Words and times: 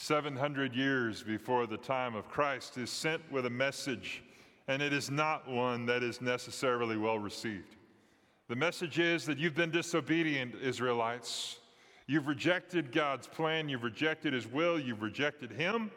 700 0.00 0.76
years 0.76 1.24
before 1.24 1.66
the 1.66 1.76
time 1.76 2.14
of 2.14 2.28
Christ, 2.28 2.78
is 2.78 2.88
sent 2.88 3.20
with 3.32 3.46
a 3.46 3.50
message, 3.50 4.22
and 4.68 4.80
it 4.80 4.92
is 4.92 5.10
not 5.10 5.50
one 5.50 5.86
that 5.86 6.04
is 6.04 6.20
necessarily 6.20 6.96
well 6.96 7.18
received. 7.18 7.74
The 8.46 8.54
message 8.54 9.00
is 9.00 9.26
that 9.26 9.38
you've 9.38 9.56
been 9.56 9.72
disobedient, 9.72 10.54
Israelites. 10.62 11.58
You've 12.06 12.28
rejected 12.28 12.92
God's 12.92 13.26
plan, 13.26 13.68
you've 13.68 13.82
rejected 13.82 14.32
His 14.32 14.46
will, 14.46 14.78
you've 14.78 15.02
rejected 15.02 15.50
Him, 15.50 15.90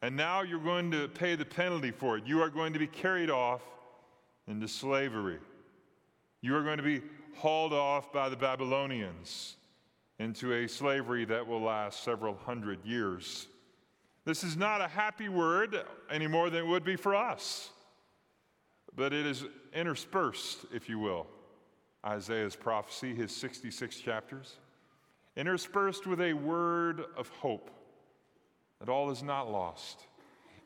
and 0.00 0.16
now 0.16 0.40
you're 0.40 0.58
going 0.58 0.90
to 0.92 1.06
pay 1.06 1.36
the 1.36 1.44
penalty 1.44 1.90
for 1.90 2.16
it. 2.16 2.26
You 2.26 2.40
are 2.40 2.48
going 2.48 2.72
to 2.72 2.78
be 2.78 2.86
carried 2.86 3.30
off 3.30 3.60
into 4.48 4.66
slavery. 4.66 5.40
You 6.40 6.56
are 6.56 6.62
going 6.62 6.78
to 6.78 6.82
be 6.82 7.02
hauled 7.36 7.74
off 7.74 8.14
by 8.14 8.30
the 8.30 8.36
Babylonians 8.36 9.56
into 10.18 10.52
a 10.52 10.68
slavery 10.68 11.24
that 11.24 11.46
will 11.46 11.60
last 11.60 12.04
several 12.04 12.36
hundred 12.36 12.84
years. 12.84 13.46
This 14.24 14.44
is 14.44 14.56
not 14.56 14.80
a 14.80 14.88
happy 14.88 15.28
word 15.28 15.76
any 16.10 16.26
more 16.26 16.50
than 16.50 16.60
it 16.60 16.66
would 16.66 16.84
be 16.84 16.96
for 16.96 17.14
us, 17.14 17.70
but 18.94 19.12
it 19.12 19.26
is 19.26 19.44
interspersed, 19.74 20.66
if 20.72 20.88
you 20.88 20.98
will, 20.98 21.26
Isaiah's 22.06 22.56
prophecy, 22.56 23.14
his 23.14 23.34
66 23.34 23.98
chapters, 24.00 24.56
interspersed 25.36 26.06
with 26.06 26.20
a 26.20 26.32
word 26.32 27.04
of 27.16 27.28
hope 27.28 27.70
that 28.80 28.88
all 28.88 29.10
is 29.10 29.22
not 29.22 29.50
lost. 29.50 30.04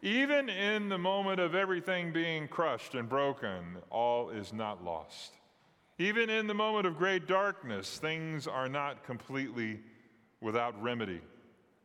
Even 0.03 0.49
in 0.49 0.89
the 0.89 0.99
moment 0.99 1.41
of 1.41 1.55
everything 1.55 2.13
being 2.13 2.47
crushed 2.47 2.95
and 2.95 3.09
broken, 3.09 3.79
all 3.91 4.31
is 4.31 4.53
not 4.53 4.85
lost. 4.85 5.33
Even 6.01 6.31
in 6.31 6.47
the 6.47 6.55
moment 6.55 6.87
of 6.87 6.97
great 6.97 7.27
darkness, 7.27 7.99
things 7.99 8.47
are 8.47 8.69
not 8.69 9.03
completely 9.03 9.81
without 10.41 10.81
remedy. 10.81 11.21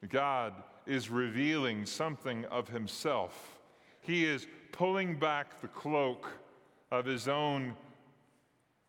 God 0.08 0.54
is 0.86 1.10
revealing 1.10 1.88
something 1.88 2.46
of 2.46 2.68
Himself. 2.70 3.58
He 4.02 4.26
is 4.26 4.46
pulling 4.72 5.18
back 5.18 5.62
the 5.62 5.68
cloak 5.68 6.30
of 6.92 7.06
His 7.06 7.28
own 7.28 7.74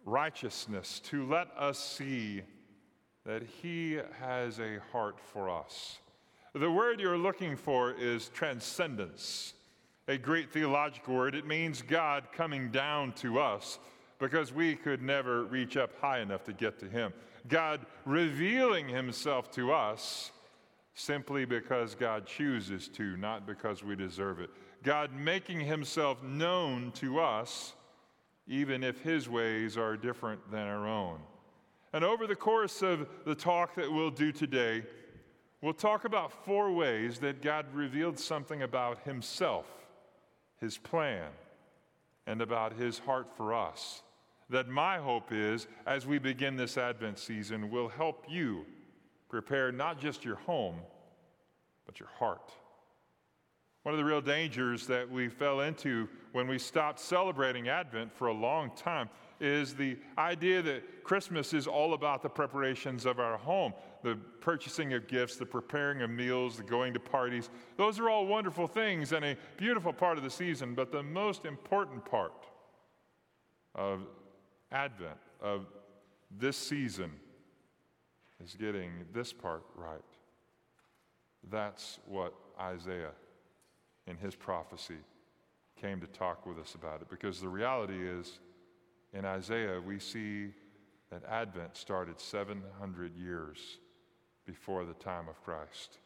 righteousness 0.04 1.00
to 1.04 1.26
let 1.26 1.48
us 1.56 1.78
see 1.78 2.42
that 3.24 3.42
He 3.62 3.98
has 4.20 4.58
a 4.58 4.78
heart 4.92 5.18
for 5.32 5.48
us. 5.48 6.00
The 6.52 6.70
word 6.70 7.00
you're 7.00 7.16
looking 7.16 7.56
for 7.56 7.92
is 7.92 8.28
transcendence, 8.28 9.54
a 10.06 10.18
great 10.18 10.52
theological 10.52 11.14
word. 11.14 11.34
It 11.34 11.46
means 11.46 11.80
God 11.80 12.24
coming 12.30 12.70
down 12.70 13.12
to 13.14 13.40
us 13.40 13.78
because 14.18 14.52
we 14.52 14.74
could 14.74 15.02
never 15.02 15.44
reach 15.44 15.76
up 15.76 15.90
high 16.00 16.20
enough 16.20 16.44
to 16.44 16.52
get 16.52 16.78
to 16.80 16.86
Him. 16.86 17.12
God 17.48 17.84
revealing 18.04 18.88
Himself 18.88 19.50
to 19.52 19.72
us 19.72 20.30
simply 20.94 21.44
because 21.44 21.94
God 21.94 22.26
chooses 22.26 22.88
to, 22.88 23.16
not 23.16 23.46
because 23.46 23.82
we 23.82 23.96
deserve 23.96 24.40
it. 24.40 24.50
God 24.82 25.12
making 25.14 25.60
Himself 25.60 26.22
known 26.22 26.92
to 26.92 27.20
us, 27.20 27.74
even 28.46 28.84
if 28.84 29.00
His 29.00 29.28
ways 29.28 29.76
are 29.76 29.96
different 29.96 30.50
than 30.50 30.66
our 30.66 30.86
own. 30.86 31.18
And 31.92 32.04
over 32.04 32.26
the 32.26 32.36
course 32.36 32.82
of 32.82 33.06
the 33.24 33.34
talk 33.34 33.74
that 33.76 33.90
we'll 33.90 34.10
do 34.10 34.32
today, 34.32 34.84
we'll 35.60 35.74
talk 35.74 36.04
about 36.04 36.44
four 36.44 36.72
ways 36.72 37.18
that 37.20 37.42
God 37.42 37.66
revealed 37.72 38.18
something 38.18 38.62
about 38.62 39.00
Himself, 39.04 39.66
His 40.60 40.78
plan, 40.78 41.28
and 42.26 42.40
about 42.40 42.72
His 42.74 42.98
heart 42.98 43.28
for 43.36 43.54
us 43.54 44.02
that 44.50 44.68
my 44.68 44.98
hope 44.98 45.32
is, 45.32 45.66
as 45.86 46.06
we 46.06 46.18
begin 46.18 46.56
this 46.56 46.76
Advent 46.76 47.18
season, 47.18 47.70
will 47.70 47.88
help 47.88 48.24
you 48.28 48.64
prepare 49.28 49.72
not 49.72 49.98
just 49.98 50.24
your 50.24 50.36
home, 50.36 50.76
but 51.86 51.98
your 51.98 52.08
heart. 52.18 52.52
One 53.82 53.94
of 53.94 53.98
the 53.98 54.04
real 54.04 54.20
dangers 54.20 54.86
that 54.86 55.10
we 55.10 55.28
fell 55.28 55.60
into 55.60 56.08
when 56.32 56.46
we 56.46 56.58
stopped 56.58 57.00
celebrating 57.00 57.68
Advent 57.68 58.12
for 58.14 58.28
a 58.28 58.32
long 58.32 58.70
time 58.76 59.08
is 59.44 59.74
the 59.74 59.96
idea 60.16 60.62
that 60.62 61.04
Christmas 61.04 61.52
is 61.52 61.66
all 61.66 61.92
about 61.92 62.22
the 62.22 62.28
preparations 62.28 63.04
of 63.04 63.20
our 63.20 63.36
home, 63.36 63.74
the 64.02 64.16
purchasing 64.40 64.94
of 64.94 65.06
gifts, 65.06 65.36
the 65.36 65.44
preparing 65.44 66.02
of 66.02 66.10
meals, 66.10 66.56
the 66.56 66.62
going 66.62 66.94
to 66.94 67.00
parties. 67.00 67.50
Those 67.76 68.00
are 68.00 68.08
all 68.08 68.26
wonderful 68.26 68.66
things 68.66 69.12
and 69.12 69.24
a 69.24 69.36
beautiful 69.56 69.92
part 69.92 70.16
of 70.16 70.24
the 70.24 70.30
season, 70.30 70.74
but 70.74 70.90
the 70.90 71.02
most 71.02 71.44
important 71.44 72.04
part 72.04 72.46
of 73.74 74.00
Advent 74.72 75.18
of 75.42 75.66
this 76.38 76.56
season 76.56 77.10
is 78.42 78.56
getting 78.58 78.90
this 79.12 79.32
part 79.32 79.62
right. 79.76 80.00
That's 81.50 81.98
what 82.06 82.34
Isaiah 82.58 83.12
in 84.06 84.16
his 84.16 84.34
prophecy 84.34 84.98
came 85.80 86.00
to 86.00 86.06
talk 86.06 86.46
with 86.46 86.58
us 86.58 86.74
about 86.74 87.02
it 87.02 87.10
because 87.10 87.40
the 87.40 87.48
reality 87.48 88.08
is 88.08 88.38
in 89.14 89.24
Isaiah 89.24 89.80
we 89.80 89.98
see 89.98 90.50
that 91.10 91.24
Advent 91.24 91.76
started 91.76 92.20
700 92.20 93.16
years 93.16 93.78
before 94.44 94.84
the 94.84 94.94
time 94.94 95.28
of 95.28 95.42
Christ. 95.42 95.98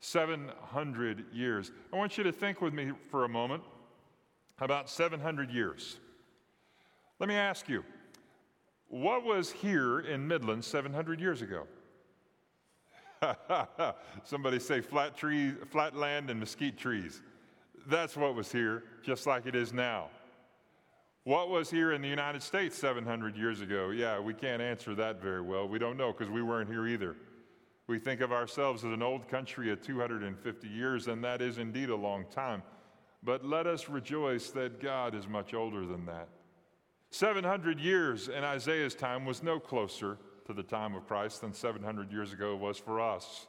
700 0.00 1.24
years. 1.32 1.72
I 1.92 1.96
want 1.96 2.18
you 2.18 2.24
to 2.24 2.32
think 2.32 2.60
with 2.60 2.74
me 2.74 2.92
for 3.10 3.24
a 3.24 3.28
moment 3.28 3.62
about 4.60 4.88
700 4.88 5.50
years. 5.50 5.96
Let 7.18 7.28
me 7.28 7.34
ask 7.34 7.68
you, 7.68 7.82
what 8.88 9.24
was 9.24 9.50
here 9.50 10.00
in 10.00 10.28
Midland 10.28 10.64
700 10.64 11.18
years 11.18 11.42
ago? 11.42 11.66
Somebody 14.24 14.58
say 14.58 14.80
flat 14.80 15.16
trees, 15.16 15.54
flat 15.70 15.96
land 15.96 16.30
and 16.30 16.38
mesquite 16.38 16.76
trees. 16.76 17.22
That's 17.86 18.16
what 18.16 18.34
was 18.34 18.52
here, 18.52 18.84
just 19.02 19.26
like 19.26 19.46
it 19.46 19.54
is 19.54 19.72
now. 19.72 20.10
What 21.26 21.50
was 21.50 21.68
here 21.68 21.90
in 21.90 22.02
the 22.02 22.08
United 22.08 22.40
States 22.40 22.78
700 22.78 23.36
years 23.36 23.60
ago? 23.60 23.90
Yeah, 23.90 24.20
we 24.20 24.32
can't 24.32 24.62
answer 24.62 24.94
that 24.94 25.20
very 25.20 25.40
well. 25.40 25.66
We 25.66 25.76
don't 25.76 25.96
know 25.96 26.12
because 26.12 26.30
we 26.30 26.40
weren't 26.40 26.70
here 26.70 26.86
either. 26.86 27.16
We 27.88 27.98
think 27.98 28.20
of 28.20 28.30
ourselves 28.30 28.84
as 28.84 28.92
an 28.92 29.02
old 29.02 29.26
country 29.26 29.72
of 29.72 29.82
250 29.82 30.68
years, 30.68 31.08
and 31.08 31.24
that 31.24 31.42
is 31.42 31.58
indeed 31.58 31.90
a 31.90 31.96
long 31.96 32.26
time. 32.30 32.62
But 33.24 33.44
let 33.44 33.66
us 33.66 33.88
rejoice 33.88 34.50
that 34.50 34.80
God 34.80 35.16
is 35.16 35.26
much 35.26 35.52
older 35.52 35.84
than 35.84 36.06
that. 36.06 36.28
700 37.10 37.80
years 37.80 38.28
in 38.28 38.44
Isaiah's 38.44 38.94
time 38.94 39.24
was 39.24 39.42
no 39.42 39.58
closer 39.58 40.18
to 40.46 40.52
the 40.52 40.62
time 40.62 40.94
of 40.94 41.08
Christ 41.08 41.40
than 41.40 41.52
700 41.52 42.12
years 42.12 42.32
ago 42.32 42.54
was 42.54 42.78
for 42.78 43.00
us. 43.00 43.48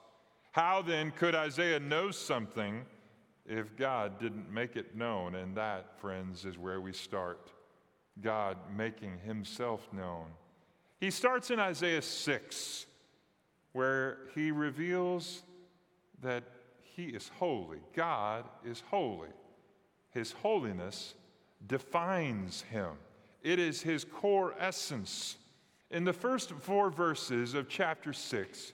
How 0.52 0.82
then 0.82 1.12
could 1.12 1.36
Isaiah 1.36 1.80
know 1.80 2.10
something 2.10 2.88
if 3.46 3.78
God 3.78 4.20
didn't 4.20 4.52
make 4.52 4.76
it 4.78 4.96
known? 4.96 5.36
And 5.36 5.56
that, 5.58 6.00
friends, 6.02 6.44
is 6.44 6.58
where 6.58 6.82
we 6.82 6.92
start 6.92 7.52
God 8.22 8.58
making 8.76 9.20
himself 9.26 9.88
known. 9.92 10.26
He 11.00 11.12
starts 11.12 11.52
in 11.52 11.60
Isaiah 11.60 12.02
6, 12.02 12.86
where 13.74 14.18
he 14.34 14.52
reveals 14.52 15.44
that 16.22 16.44
he 16.82 17.06
is 17.06 17.30
holy. 17.38 17.80
God 17.96 18.46
is 18.66 18.82
holy. 18.90 19.30
His 20.10 20.32
holiness 20.32 21.14
defines 21.68 22.62
him. 22.64 22.92
It 23.44 23.60
is 23.60 23.82
his 23.82 24.04
core 24.04 24.56
essence. 24.60 25.38
In 25.92 26.04
the 26.04 26.14
first 26.14 26.52
four 26.52 26.90
verses 26.90 27.54
of 27.54 27.70
chapter 27.70 28.14
6, 28.14 28.74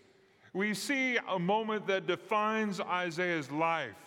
we 0.54 0.74
see 0.74 1.18
a 1.30 1.38
moment 1.38 1.88
that 1.88 2.08
defines 2.08 2.80
Isaiah's 2.80 3.52
life. 3.52 3.98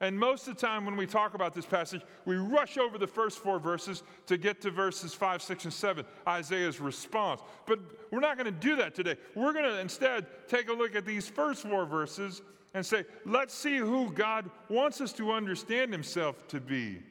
And 0.00 0.18
most 0.18 0.46
of 0.46 0.54
the 0.54 0.60
time, 0.60 0.84
when 0.84 0.96
we 0.96 1.06
talk 1.06 1.34
about 1.34 1.54
this 1.54 1.66
passage, 1.66 2.02
we 2.24 2.36
rush 2.36 2.78
over 2.78 2.98
the 2.98 3.06
first 3.06 3.40
four 3.40 3.58
verses 3.58 4.04
to 4.26 4.38
get 4.38 4.60
to 4.60 4.70
verses 4.70 5.12
5, 5.12 5.42
6, 5.42 5.64
and 5.64 5.72
7, 5.72 6.04
Isaiah's 6.26 6.80
response. 6.80 7.40
But 7.66 7.80
we're 8.12 8.20
not 8.20 8.36
going 8.36 8.46
to 8.46 8.52
do 8.52 8.76
that 8.76 8.94
today. 8.94 9.16
We're 9.34 9.52
going 9.52 9.64
to 9.64 9.80
instead 9.80 10.26
take 10.46 10.68
a 10.68 10.72
look 10.72 10.94
at 10.94 11.04
these 11.04 11.28
first 11.28 11.62
four 11.62 11.84
verses 11.84 12.42
and 12.74 12.86
say, 12.86 13.04
let's 13.24 13.54
see 13.54 13.78
who 13.78 14.12
God 14.12 14.48
wants 14.68 15.00
us 15.00 15.12
to 15.14 15.32
understand 15.32 15.92
himself 15.92 16.46
to 16.48 16.60
be. 16.60 17.02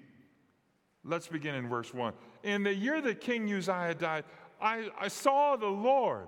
Let's 1.04 1.28
begin 1.28 1.56
in 1.56 1.68
verse 1.68 1.94
1 1.94 2.14
in 2.48 2.64
the 2.64 2.74
year 2.74 3.02
that 3.02 3.20
King 3.20 3.52
Uzziah 3.54 3.94
died, 3.96 4.24
I, 4.62 4.90
I 5.00 5.10
saw 5.10 5.56
the 5.56 5.68
Lord 5.68 6.28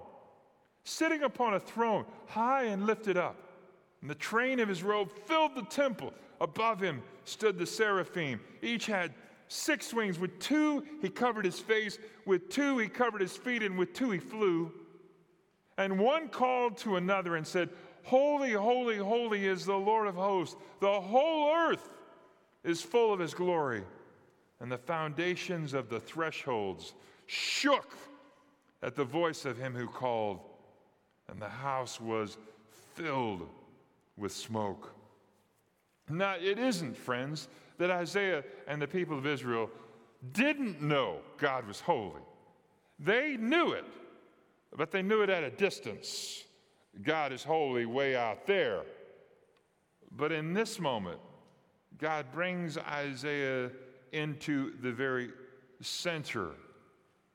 sitting 0.84 1.24
upon 1.24 1.54
a 1.54 1.60
throne, 1.60 2.06
high 2.28 2.66
and 2.66 2.86
lifted 2.86 3.18
up. 3.18 3.38
And 4.02 4.10
the 4.10 4.16
train 4.16 4.60
of 4.60 4.68
his 4.68 4.84
robe 4.84 5.12
filled 5.26 5.56
the 5.56 5.64
temple. 5.64 6.14
Above 6.42 6.80
him 6.80 7.02
stood 7.26 7.58
the 7.58 7.66
seraphim. 7.66 8.40
Each 8.62 8.86
had 8.86 9.14
six 9.48 9.94
wings. 9.94 10.20
With 10.20 10.40
two, 10.40 10.84
he 11.02 11.10
covered 11.10 11.46
his 11.46 11.60
face. 11.60 11.98
With 12.26 12.50
two, 12.50 12.78
he 12.78 12.88
covered 12.88 13.22
his 13.22 13.36
feet. 13.36 13.64
And 13.64 13.78
with 13.78 13.94
two, 13.94 14.12
he 14.12 14.20
flew. 14.20 14.72
And 15.78 16.00
one 16.00 16.28
called 16.28 16.78
to 16.80 16.96
another 16.98 17.36
and 17.36 17.46
said, 17.46 17.70
Holy, 18.04 18.54
holy, 18.54 18.98
holy 18.98 19.46
is 19.46 19.66
the 19.66 19.76
Lord 19.76 20.08
of 20.08 20.16
hosts. 20.16 20.56
The 20.80 21.02
whole 21.02 21.54
earth 21.54 21.90
is 22.64 22.82
full 22.82 23.14
of 23.14 23.20
his 23.20 23.34
glory 23.34 23.84
and 24.60 24.72
the 24.72 24.78
foundations 24.78 25.74
of 25.74 25.90
the 25.90 26.00
thresholds 26.00 26.94
shook 27.28 27.96
at 28.82 28.96
the 28.96 29.04
voice 29.04 29.46
of 29.46 29.58
him 29.58 29.74
who 29.74 29.88
called, 29.88 30.40
and 31.30 31.42
the 31.42 31.50
house 31.50 32.00
was 32.00 32.38
filled 32.94 33.48
with 34.18 34.32
smoke. 34.32 34.94
Now, 36.10 36.36
it 36.40 36.58
isn't, 36.58 36.98
friends, 36.98 37.48
that 37.78 37.92
Isaiah 37.92 38.44
and 38.68 38.82
the 38.82 38.88
people 38.88 39.18
of 39.18 39.26
Israel 39.26 39.70
didn't 40.34 40.82
know 40.82 41.20
God 41.38 41.68
was 41.68 41.80
holy. 41.80 42.22
They 43.00 43.38
knew 43.38 43.72
it, 43.72 43.86
but 44.76 44.92
they 44.92 45.02
knew 45.02 45.22
it 45.22 45.30
at 45.30 45.44
a 45.44 45.50
distance. 45.50 46.44
God 47.02 47.32
is 47.32 47.44
holy 47.44 47.86
way 47.86 48.16
out 48.16 48.46
there. 48.46 48.82
But 50.12 50.32
in 50.32 50.54
this 50.54 50.80
moment, 50.80 51.20
God 51.98 52.26
brings 52.34 52.78
Isaiah 52.78 53.72
into 54.12 54.74
the 54.82 54.92
very 54.92 55.30
center 55.82 56.50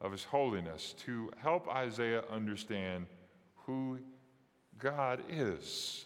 of 0.01 0.13
his 0.13 0.25
holiness 0.25 0.95
to 1.07 1.31
help 1.39 1.69
Isaiah 1.69 2.25
understand 2.31 3.07
who 3.67 3.99
God 4.79 5.23
is. 5.31 6.05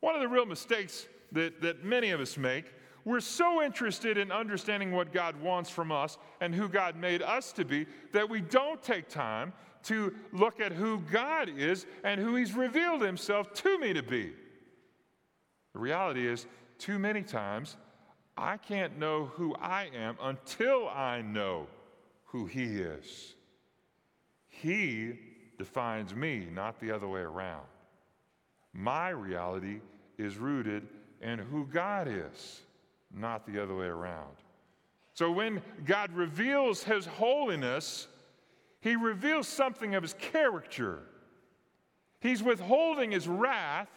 One 0.00 0.14
of 0.14 0.20
the 0.20 0.28
real 0.28 0.46
mistakes 0.46 1.06
that, 1.32 1.60
that 1.62 1.84
many 1.84 2.10
of 2.10 2.20
us 2.20 2.36
make, 2.36 2.66
we're 3.04 3.20
so 3.20 3.62
interested 3.62 4.18
in 4.18 4.32
understanding 4.32 4.90
what 4.90 5.12
God 5.12 5.40
wants 5.40 5.70
from 5.70 5.92
us 5.92 6.18
and 6.40 6.52
who 6.52 6.68
God 6.68 6.96
made 6.96 7.22
us 7.22 7.52
to 7.52 7.64
be 7.64 7.86
that 8.12 8.28
we 8.28 8.40
don't 8.40 8.82
take 8.82 9.08
time 9.08 9.52
to 9.84 10.12
look 10.32 10.60
at 10.60 10.72
who 10.72 10.98
God 10.98 11.48
is 11.56 11.86
and 12.02 12.20
who 12.20 12.34
He's 12.34 12.54
revealed 12.54 13.02
Himself 13.02 13.54
to 13.54 13.78
me 13.78 13.92
to 13.92 14.02
be. 14.02 14.32
The 15.72 15.78
reality 15.78 16.26
is, 16.26 16.46
too 16.78 16.98
many 16.98 17.22
times, 17.22 17.76
I 18.36 18.56
can't 18.56 18.98
know 18.98 19.26
who 19.34 19.54
I 19.54 19.88
am 19.94 20.16
until 20.20 20.88
I 20.88 21.22
know 21.22 21.68
who 22.24 22.46
He 22.46 22.64
is. 22.64 23.34
He 24.48 25.12
defines 25.58 26.14
me, 26.14 26.48
not 26.52 26.80
the 26.80 26.90
other 26.90 27.06
way 27.06 27.20
around. 27.20 27.66
My 28.72 29.10
reality 29.10 29.80
is 30.18 30.38
rooted 30.38 30.88
in 31.20 31.38
who 31.38 31.66
God 31.66 32.08
is, 32.08 32.62
not 33.14 33.46
the 33.46 33.62
other 33.62 33.74
way 33.74 33.86
around. 33.86 34.36
So 35.14 35.30
when 35.30 35.62
God 35.84 36.12
reveals 36.12 36.84
His 36.84 37.06
holiness, 37.06 38.06
He 38.80 38.96
reveals 38.96 39.48
something 39.48 39.94
of 39.94 40.02
His 40.02 40.14
character. 40.14 41.02
He's 42.20 42.42
withholding 42.42 43.12
His 43.12 43.26
wrath 43.26 43.88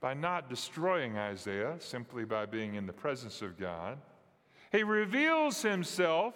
by 0.00 0.14
not 0.14 0.50
destroying 0.50 1.16
Isaiah, 1.16 1.76
simply 1.78 2.24
by 2.24 2.46
being 2.46 2.74
in 2.74 2.86
the 2.86 2.92
presence 2.92 3.40
of 3.40 3.58
God. 3.58 3.98
He 4.72 4.82
reveals 4.82 5.62
Himself 5.62 6.34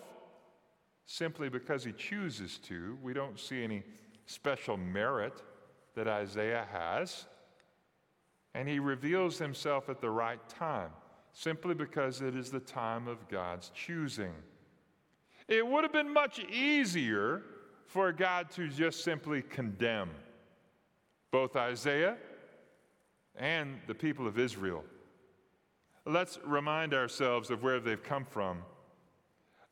simply 1.05 1.49
because 1.49 1.85
He 1.85 1.93
chooses 1.93 2.59
to. 2.65 2.97
We 3.03 3.13
don't 3.13 3.39
see 3.39 3.63
any 3.63 3.83
special 4.25 4.77
merit 4.77 5.43
that 5.95 6.09
Isaiah 6.09 6.67
has. 6.73 7.27
And 8.55 8.69
he 8.69 8.79
reveals 8.79 9.39
himself 9.39 9.89
at 9.89 10.01
the 10.01 10.11
right 10.11 10.41
time, 10.49 10.91
simply 11.33 11.75
because 11.75 12.21
it 12.21 12.35
is 12.35 12.51
the 12.51 12.61
time 12.61 13.07
of 13.07 13.29
God's 13.29 13.71
choosing. 13.75 14.35
It 15.49 15.67
would 15.67 15.85
have 15.85 15.93
been 15.93 16.13
much 16.13 16.41
easier 16.51 17.43
for 17.87 18.13
God 18.13 18.51
to 18.51 18.69
just 18.69 19.03
simply 19.03 19.43
condemn 19.43 20.11
both 21.31 21.57
Isaiah 21.57 22.17
and 23.37 23.79
the 23.87 23.95
people 23.95 24.27
of 24.27 24.39
Israel. 24.39 24.85
Let's 26.07 26.39
remind 26.45 26.95
ourselves 26.95 27.51
of 27.51 27.63
where 27.63 27.81
they've 27.81 28.03
come 28.03 28.25
from. 28.25 28.63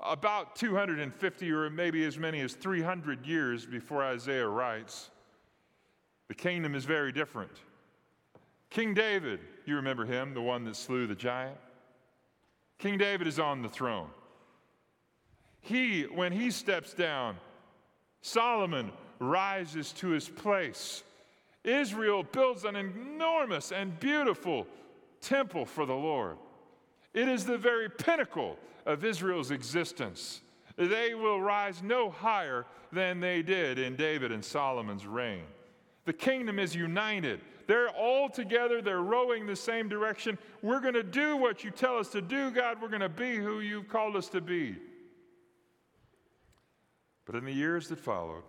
About 0.01 0.55
250 0.57 1.53
or 1.53 1.71
maybe 1.71 2.05
as 2.05 2.19
many 2.19 2.41
as 2.41 2.55
300 2.55 3.27
years 3.27 3.67
before 3.67 4.05
Isaiah 4.05 4.49
writes, 4.49 5.11
the 6.29 6.35
kingdom 6.35 6.75
is 6.75 6.85
very 6.85 7.11
different. 7.11 7.53
King 8.71 8.95
David, 8.95 9.41
you 9.65 9.77
remember 9.77 10.05
him, 10.05 10.35
the 10.35 10.43
one 10.43 10.65
that 10.65 10.77
slew 10.77 11.07
the 11.07 11.15
giant? 11.15 11.57
King 12.79 12.99
David 12.99 13.27
is 13.27 13.39
on 13.39 13.63
the 13.63 13.69
throne. 13.69 14.09
He, 15.61 16.03
when 16.03 16.33
he 16.33 16.51
steps 16.51 16.95
down, 16.95 17.37
Solomon 18.21 18.93
rises 19.19 19.93
to 19.93 20.09
his 20.09 20.29
place. 20.29 21.03
Israel 21.65 22.23
builds 22.23 22.65
an 22.65 22.77
enormous 22.77 23.73
and 23.73 23.99
beautiful 23.99 24.67
temple 25.21 25.65
for 25.65 25.85
the 25.87 25.95
Lord. 25.95 26.37
It 27.15 27.29
is 27.29 27.45
the 27.45 27.59
very 27.59 27.91
pinnacle 27.91 28.57
of 28.87 29.05
Israel's 29.05 29.51
existence. 29.51 30.41
They 30.77 31.15
will 31.15 31.41
rise 31.41 31.83
no 31.83 32.11
higher 32.11 32.65
than 32.93 33.21
they 33.21 33.43
did 33.43 33.79
in 33.79 33.97
David 33.97 34.31
and 34.31 34.45
Solomon's 34.45 35.07
reign. 35.07 35.43
The 36.05 36.13
kingdom 36.13 36.59
is 36.59 36.75
united. 36.75 37.41
They're 37.69 37.91
all 37.91 38.31
together, 38.31 38.81
they're 38.81 39.03
rowing 39.03 39.47
the 39.47 39.55
same 39.55 39.91
direction. 39.91 40.39
We're 40.63 40.81
going 40.81 40.95
to 40.95 41.03
do 41.03 41.37
what 41.37 41.63
you 41.63 41.71
tell 41.71 41.99
us 41.99 42.09
to 42.09 42.23
do, 42.23 42.51
God. 42.51 42.81
We're 42.81 42.89
going 42.89 43.03
to 43.03 43.11
be 43.11 43.37
who 43.37 43.61
you've 43.61 43.89
called 43.89 44.17
us 44.17 44.31
to 44.31 44.41
be. 44.41 44.77
But 47.27 47.35
in 47.35 47.45
the 47.45 47.53
years 47.53 47.89
that 47.89 48.01
followed, 48.01 48.43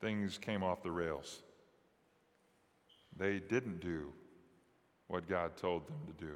things 0.00 0.38
came 0.38 0.62
off 0.62 0.84
the 0.84 0.92
rails. 0.92 1.42
They 3.16 3.40
didn't 3.40 3.80
do 3.80 4.12
what 5.08 5.28
God 5.28 5.56
told 5.56 5.88
them 5.88 5.98
to 6.06 6.24
do. 6.24 6.34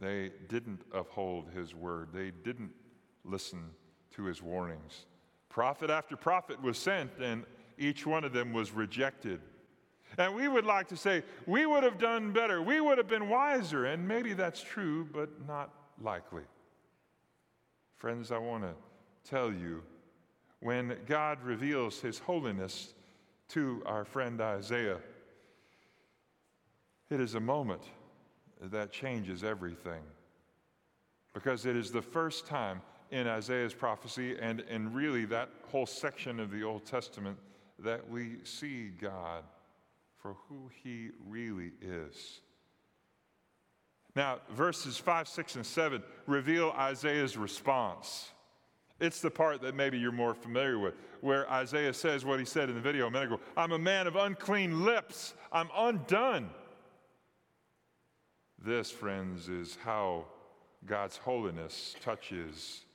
They 0.00 0.32
didn't 0.48 0.80
uphold 0.92 1.50
his 1.54 1.76
word. 1.76 2.08
They 2.12 2.32
didn't 2.42 2.72
listen 3.24 3.70
to 4.16 4.24
his 4.24 4.42
warnings. 4.42 5.06
Prophet 5.48 5.90
after 5.90 6.16
prophet 6.16 6.60
was 6.60 6.76
sent, 6.76 7.12
and 7.20 7.44
each 7.78 8.06
one 8.06 8.24
of 8.24 8.32
them 8.32 8.52
was 8.52 8.72
rejected. 8.72 9.40
And 10.18 10.34
we 10.34 10.48
would 10.48 10.64
like 10.64 10.88
to 10.88 10.96
say, 10.96 11.22
we 11.46 11.66
would 11.66 11.82
have 11.82 11.98
done 11.98 12.32
better, 12.32 12.62
we 12.62 12.80
would 12.80 12.98
have 12.98 13.08
been 13.08 13.28
wiser, 13.28 13.86
and 13.86 14.06
maybe 14.06 14.32
that's 14.32 14.62
true, 14.62 15.06
but 15.12 15.28
not 15.46 15.70
likely. 16.00 16.44
Friends, 17.96 18.32
I 18.32 18.38
want 18.38 18.62
to 18.62 18.74
tell 19.28 19.52
you 19.52 19.82
when 20.60 20.96
God 21.06 21.42
reveals 21.42 22.00
his 22.00 22.18
holiness 22.18 22.94
to 23.48 23.82
our 23.86 24.04
friend 24.04 24.40
Isaiah, 24.40 24.98
it 27.10 27.20
is 27.20 27.34
a 27.34 27.40
moment 27.40 27.82
that 28.60 28.90
changes 28.90 29.44
everything. 29.44 30.02
Because 31.34 31.66
it 31.66 31.76
is 31.76 31.90
the 31.90 32.02
first 32.02 32.46
time 32.46 32.80
in 33.10 33.28
Isaiah's 33.28 33.74
prophecy 33.74 34.36
and 34.40 34.60
in 34.70 34.92
really 34.92 35.26
that 35.26 35.50
whole 35.70 35.86
section 35.86 36.40
of 36.40 36.50
the 36.50 36.62
Old 36.62 36.84
Testament 36.86 37.36
that 37.80 38.08
we 38.08 38.36
see 38.44 38.88
God 38.88 39.44
for 40.20 40.36
who 40.48 40.70
he 40.82 41.10
really 41.28 41.72
is. 41.80 42.40
Now, 44.14 44.38
verses 44.50 44.96
5, 44.96 45.28
6, 45.28 45.56
and 45.56 45.66
7 45.66 46.02
reveal 46.26 46.70
Isaiah's 46.70 47.36
response. 47.36 48.30
It's 48.98 49.20
the 49.20 49.30
part 49.30 49.60
that 49.60 49.74
maybe 49.74 49.98
you're 49.98 50.10
more 50.10 50.34
familiar 50.34 50.78
with, 50.78 50.94
where 51.20 51.50
Isaiah 51.50 51.92
says 51.92 52.24
what 52.24 52.38
he 52.38 52.46
said 52.46 52.70
in 52.70 52.74
the 52.74 52.80
video 52.80 53.08
a 53.08 53.10
minute 53.10 53.26
ago 53.26 53.40
I'm 53.56 53.72
a 53.72 53.78
man 53.78 54.06
of 54.06 54.16
unclean 54.16 54.84
lips, 54.84 55.34
I'm 55.52 55.68
undone. 55.76 56.48
This, 58.58 58.90
friends, 58.90 59.50
is 59.50 59.76
how 59.84 60.24
God's 60.86 61.18
holiness 61.18 61.94
touches 62.02 62.86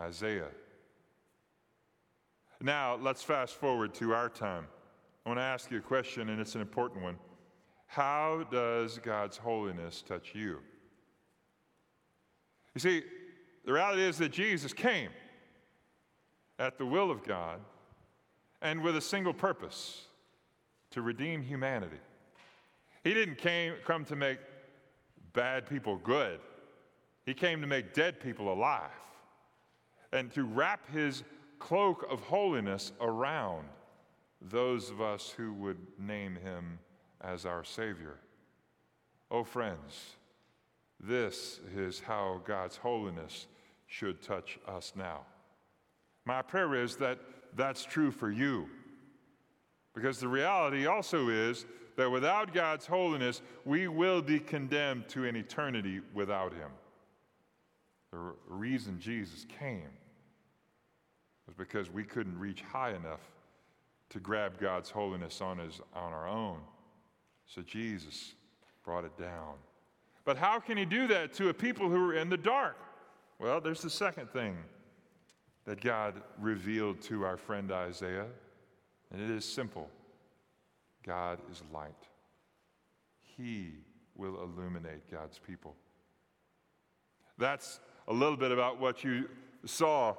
Isaiah. 0.00 0.50
Now, 2.64 2.96
let's 2.96 3.22
fast 3.22 3.56
forward 3.56 3.92
to 3.96 4.14
our 4.14 4.30
time. 4.30 4.66
I 5.26 5.28
want 5.28 5.38
to 5.38 5.44
ask 5.44 5.70
you 5.70 5.76
a 5.76 5.82
question, 5.82 6.30
and 6.30 6.40
it's 6.40 6.54
an 6.54 6.62
important 6.62 7.02
one. 7.02 7.18
How 7.88 8.46
does 8.50 8.98
God's 9.02 9.36
holiness 9.36 10.00
touch 10.00 10.34
you? 10.34 10.60
You 12.74 12.80
see, 12.80 13.02
the 13.66 13.72
reality 13.74 14.02
is 14.02 14.16
that 14.16 14.32
Jesus 14.32 14.72
came 14.72 15.10
at 16.58 16.78
the 16.78 16.86
will 16.86 17.10
of 17.10 17.22
God 17.22 17.60
and 18.62 18.82
with 18.82 18.96
a 18.96 19.00
single 19.02 19.34
purpose 19.34 20.06
to 20.92 21.02
redeem 21.02 21.42
humanity. 21.42 22.00
He 23.02 23.12
didn't 23.12 23.36
came, 23.36 23.74
come 23.84 24.06
to 24.06 24.16
make 24.16 24.38
bad 25.34 25.68
people 25.68 25.98
good, 25.98 26.40
He 27.26 27.34
came 27.34 27.60
to 27.60 27.66
make 27.66 27.92
dead 27.92 28.20
people 28.20 28.50
alive 28.50 28.88
and 30.14 30.32
to 30.32 30.44
wrap 30.44 30.90
His 30.90 31.24
cloak 31.64 32.06
of 32.10 32.20
holiness 32.20 32.92
around 33.00 33.64
those 34.42 34.90
of 34.90 35.00
us 35.00 35.32
who 35.34 35.50
would 35.54 35.78
name 35.98 36.36
him 36.36 36.78
as 37.22 37.46
our 37.46 37.64
Savior. 37.64 38.18
Oh, 39.30 39.44
friends, 39.44 40.16
this 41.00 41.60
is 41.74 42.00
how 42.00 42.42
God's 42.44 42.76
holiness 42.76 43.46
should 43.86 44.20
touch 44.20 44.58
us 44.68 44.92
now. 44.94 45.20
My 46.26 46.42
prayer 46.42 46.74
is 46.74 46.96
that 46.96 47.18
that's 47.56 47.86
true 47.86 48.10
for 48.10 48.30
you. 48.30 48.68
Because 49.94 50.18
the 50.18 50.28
reality 50.28 50.84
also 50.84 51.30
is 51.30 51.64
that 51.96 52.10
without 52.10 52.52
God's 52.52 52.84
holiness, 52.84 53.40
we 53.64 53.88
will 53.88 54.20
be 54.20 54.38
condemned 54.38 55.08
to 55.08 55.24
an 55.24 55.34
eternity 55.34 56.02
without 56.12 56.52
Him. 56.52 56.70
The 58.12 58.34
reason 58.48 59.00
Jesus 59.00 59.46
came 59.58 59.88
was 61.46 61.54
because 61.56 61.90
we 61.90 62.04
couldn't 62.04 62.38
reach 62.38 62.62
high 62.62 62.90
enough 62.90 63.20
to 64.10 64.20
grab 64.20 64.58
God's 64.60 64.90
holiness 64.90 65.40
on, 65.40 65.58
his, 65.58 65.80
on 65.94 66.12
our 66.12 66.28
own. 66.28 66.58
So 67.46 67.62
Jesus 67.62 68.34
brought 68.84 69.04
it 69.04 69.16
down. 69.18 69.54
But 70.24 70.36
how 70.36 70.58
can 70.58 70.76
he 70.76 70.84
do 70.84 71.06
that 71.08 71.32
to 71.34 71.48
a 71.48 71.54
people 71.54 71.90
who 71.90 72.10
are 72.10 72.14
in 72.14 72.30
the 72.30 72.36
dark? 72.36 72.76
Well, 73.38 73.60
there's 73.60 73.82
the 73.82 73.90
second 73.90 74.30
thing 74.30 74.56
that 75.64 75.80
God 75.80 76.14
revealed 76.38 77.00
to 77.02 77.24
our 77.24 77.36
friend 77.36 77.72
Isaiah, 77.72 78.26
and 79.12 79.20
it 79.20 79.30
is 79.30 79.44
simple 79.44 79.88
God 81.04 81.38
is 81.50 81.62
light. 81.72 81.92
He 83.36 83.72
will 84.16 84.40
illuminate 84.42 85.10
God's 85.10 85.38
people. 85.38 85.74
That's 87.36 87.80
a 88.08 88.12
little 88.12 88.36
bit 88.36 88.52
about 88.52 88.80
what 88.80 89.02
you 89.02 89.28
saw 89.64 90.14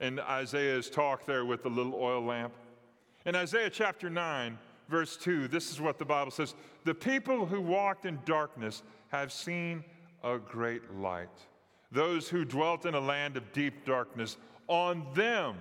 in 0.00 0.18
Isaiah's 0.20 0.90
talk 0.90 1.26
there 1.26 1.44
with 1.44 1.62
the 1.62 1.68
little 1.70 1.94
oil 1.94 2.22
lamp. 2.22 2.52
In 3.26 3.34
Isaiah 3.34 3.70
chapter 3.70 4.10
9, 4.10 4.58
verse 4.88 5.16
2, 5.16 5.48
this 5.48 5.70
is 5.70 5.80
what 5.80 5.98
the 5.98 6.04
Bible 6.04 6.30
says 6.30 6.54
The 6.84 6.94
people 6.94 7.46
who 7.46 7.60
walked 7.60 8.04
in 8.04 8.18
darkness 8.24 8.82
have 9.08 9.32
seen 9.32 9.84
a 10.22 10.38
great 10.38 10.94
light. 10.94 11.28
Those 11.92 12.28
who 12.28 12.44
dwelt 12.44 12.86
in 12.86 12.94
a 12.94 13.00
land 13.00 13.36
of 13.36 13.52
deep 13.52 13.84
darkness, 13.84 14.36
on 14.66 15.06
them 15.14 15.56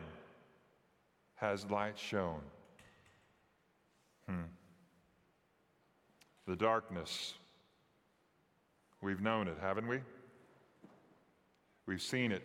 has 1.36 1.70
light 1.70 1.98
shone. 1.98 2.42
Hmm. 4.28 4.44
The 6.48 6.56
darkness, 6.56 7.36
we've 9.02 9.22
known 9.22 9.48
it, 9.48 9.58
haven't 9.62 9.88
we? 9.88 10.00
We've 11.86 12.02
seen 12.02 12.32
it. 12.32 12.44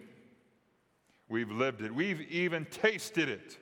We've 1.28 1.50
lived 1.50 1.82
it. 1.82 1.94
We've 1.94 2.22
even 2.30 2.64
tasted 2.66 3.28
it. 3.28 3.58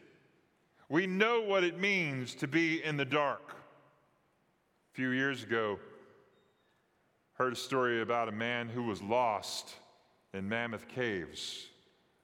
We 0.88 1.06
know 1.06 1.40
what 1.40 1.64
it 1.64 1.78
means 1.78 2.35
to 2.37 2.46
be 2.46 2.82
in 2.82 2.96
the 2.96 3.04
dark. 3.04 3.50
A 3.50 4.94
few 4.94 5.11
years 5.11 5.42
ago, 5.42 5.78
heard 7.35 7.52
a 7.52 7.56
story 7.56 8.02
about 8.02 8.28
a 8.28 8.32
man 8.32 8.68
who 8.68 8.85
was 8.85 9.02
lost 9.02 9.75
in 10.32 10.49
Mammoth 10.49 10.88
Caves. 10.88 11.66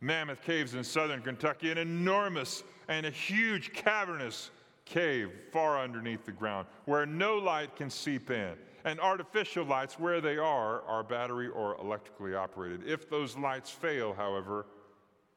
Mammoth 0.01 0.43
Caves 0.43 0.75
in 0.75 0.85
southern 0.85 1.23
Kentucky, 1.23 1.71
an 1.71 1.79
enormous 1.79 2.63
and 2.89 3.05
a 3.05 3.11
huge 3.11 3.73
cavernous 3.73 4.51
cave 4.85 5.31
far 5.53 5.81
underneath 5.81 6.25
the 6.25 6.33
ground 6.33 6.67
where 6.87 7.07
no 7.07 7.37
light 7.37 7.77
can 7.77 7.91
seep 7.91 8.31
in. 8.31 8.55
And 8.85 8.99
artificial 8.99 9.65
lights, 9.65 9.99
where 10.01 10.21
they 10.21 10.39
are, 10.39 10.83
are 10.83 11.05
battery 11.05 11.49
or 11.49 11.77
electrically 11.81 12.35
operated. 12.35 12.83
If 12.85 13.09
those 13.09 13.37
lights 13.37 13.71
fail, 13.71 14.13
however, 14.13 14.67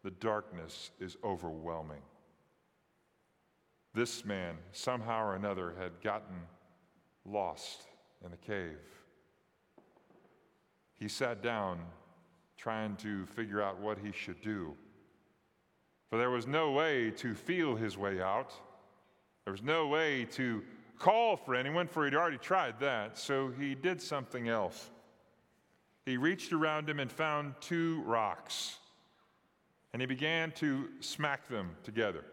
the 0.06 0.12
darkness 0.12 0.92
is 1.00 1.18
overwhelming. 1.24 2.04
This 3.96 4.24
man, 4.24 4.56
somehow 4.72 5.26
or 5.26 5.36
another, 5.36 5.74
had 5.80 6.00
gotten 6.04 6.36
lost 7.26 7.88
in 8.24 8.30
the 8.30 8.38
cave. 8.38 8.78
He 10.94 11.08
sat 11.08 11.42
down 11.42 11.80
trying 12.56 12.98
to 12.98 13.26
figure 13.26 13.64
out 13.64 13.80
what 13.80 13.98
he 13.98 14.12
should 14.12 14.40
do. 14.42 14.76
For 16.12 16.20
there 16.20 16.30
was 16.30 16.46
no 16.46 16.72
way 16.72 17.10
to 17.10 17.34
feel 17.34 17.76
his 17.76 17.98
way 17.98 18.22
out. 18.22 18.54
There 19.44 19.54
was 19.54 19.64
no 19.64 19.88
way 19.88 20.26
to 20.34 20.62
call 21.00 21.36
for 21.36 21.56
anyone, 21.56 21.88
for 21.88 22.06
he'd 22.06 22.14
already 22.14 22.38
tried 22.38 22.80
that. 22.80 23.18
So 23.18 23.52
he 23.60 23.74
did 23.74 24.00
something 24.00 24.50
else. 24.50 24.92
He 26.06 26.18
reached 26.18 26.54
around 26.54 26.88
him 26.88 27.00
and 27.00 27.12
found 27.12 27.56
two 27.60 28.04
rocks, 28.04 28.78
and 29.96 30.02
he 30.02 30.06
began 30.06 30.52
to 30.52 30.90
smack 31.00 31.48
them 31.48 31.70
together, 31.82 32.26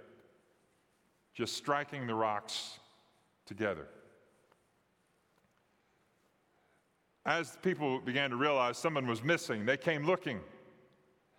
just 1.33 1.57
striking 1.57 2.09
the 2.09 2.15
rocks 2.15 2.81
together. 3.47 3.87
As 7.25 7.57
people 7.63 8.01
began 8.01 8.31
to 8.31 8.37
realize 8.37 8.79
someone 8.79 9.07
was 9.07 9.23
missing, 9.23 9.65
they 9.65 9.77
came 9.77 10.05
looking. 10.05 10.41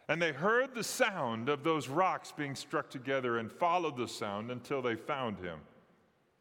And 0.08 0.22
they 0.22 0.32
heard 0.32 0.74
the 0.74 0.82
sound 0.86 1.50
of 1.50 1.62
those 1.62 1.90
rocks 1.90 2.32
being 2.32 2.56
struck 2.56 2.90
together 2.90 3.40
and 3.40 3.52
followed 3.52 3.98
the 3.98 4.08
sound 4.08 4.50
until 4.50 4.82
they 4.82 4.96
found 4.96 5.40
him 5.40 5.60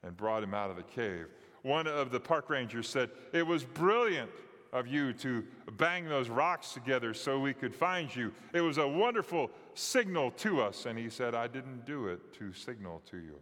and 0.04 0.16
brought 0.16 0.44
him 0.44 0.54
out 0.54 0.70
of 0.70 0.76
the 0.76 0.84
cave. 0.84 1.26
One 1.62 1.88
of 1.88 2.12
the 2.12 2.20
park 2.20 2.48
rangers 2.50 2.88
said, 2.88 3.10
It 3.32 3.44
was 3.44 3.64
brilliant 3.64 4.30
of 4.72 4.86
you 4.86 5.12
to 5.12 5.44
bang 5.72 6.08
those 6.08 6.28
rocks 6.28 6.72
together 6.72 7.12
so 7.12 7.38
we 7.38 7.52
could 7.52 7.74
find 7.74 8.14
you. 8.14 8.32
It 8.54 8.62
was 8.62 8.78
a 8.78 8.88
wonderful 8.88 9.50
signal 9.74 10.30
to 10.32 10.62
us. 10.62 10.86
And 10.86 10.98
he 10.98 11.10
said, 11.10 11.34
I 11.34 11.46
didn't 11.46 11.84
do 11.84 12.08
it 12.08 12.32
to 12.34 12.52
signal 12.52 13.02
to 13.10 13.18
you. 13.18 13.38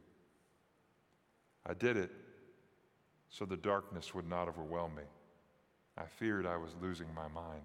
I 1.67 1.75
did 1.75 1.97
it 1.97 2.11
so 3.29 3.45
the 3.45 3.57
darkness 3.57 4.13
would 4.13 4.29
not 4.29 4.49
overwhelm 4.49 4.95
me. 4.97 5.05
I 5.97 6.05
feared 6.05 6.47
I 6.47 6.57
was 6.57 6.75
losing 6.83 7.07
my 7.15 7.29
mind. 7.29 7.63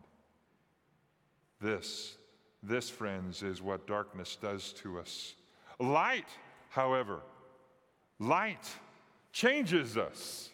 This, 1.60 2.18
this, 2.62 2.90
friends, 2.90 3.42
is 3.42 3.62
what 3.62 3.88
darkness 3.88 4.38
does 4.40 4.74
to 4.74 5.00
us. 5.00 5.34
Light, 5.80 6.28
however, 6.70 7.22
light 8.20 8.70
changes 9.32 9.98
us. 9.98 10.52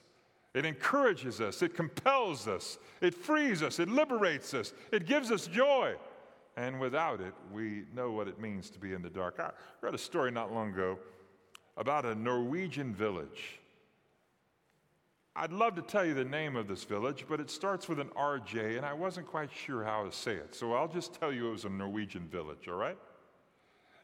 It 0.53 0.65
encourages 0.65 1.39
us, 1.39 1.62
it 1.62 1.75
compels 1.75 2.48
us, 2.48 2.77
it 3.00 3.15
frees 3.15 3.63
us, 3.63 3.79
it 3.79 3.88
liberates 3.88 4.53
us, 4.53 4.74
it 4.91 5.05
gives 5.05 5.31
us 5.31 5.48
joy. 5.48 5.96
And 6.58 6.79
without 6.79 7.22
it, 7.22 7.34
we 7.53 7.84
know 7.96 8.12
what 8.12 8.27
it 8.27 8.39
means 8.39 8.70
to 8.72 8.79
be 8.79 8.93
in 8.93 9.01
the 9.01 9.10
dark. 9.10 9.39
I 9.39 9.51
read 9.79 9.96
a 9.96 9.98
story 9.98 10.31
not 10.31 10.53
long 10.53 10.74
ago 10.74 11.00
about 11.77 12.05
a 12.05 12.13
Norwegian 12.13 12.93
village 12.93 13.62
I'd 15.34 15.53
love 15.53 15.75
to 15.75 15.81
tell 15.81 16.03
you 16.03 16.13
the 16.13 16.25
name 16.25 16.58
of 16.58 16.67
this 16.67 16.84
village, 16.84 17.25
but 17.29 17.39
it 17.39 17.50
starts 17.50 17.88
with 17.88 18.00
an 18.00 18.10
RJ, 18.10 18.75
and 18.75 18.86
I 18.86 18.91
wasn't 18.91 19.27
quite 19.27 19.50
sure 19.51 19.81
how 19.81 20.03
to 20.03 20.12
say 20.12 20.34
it. 20.34 20.53
So 20.53 20.74
I'll 20.74 20.89
just 20.89 21.13
tell 21.13 21.31
you 21.31 21.48
it 21.48 21.51
was 21.51 21.63
a 21.63 21.70
Norwegian 21.70 22.27
village, 22.27 22.67
all 22.67 22.75
right? 22.75 22.98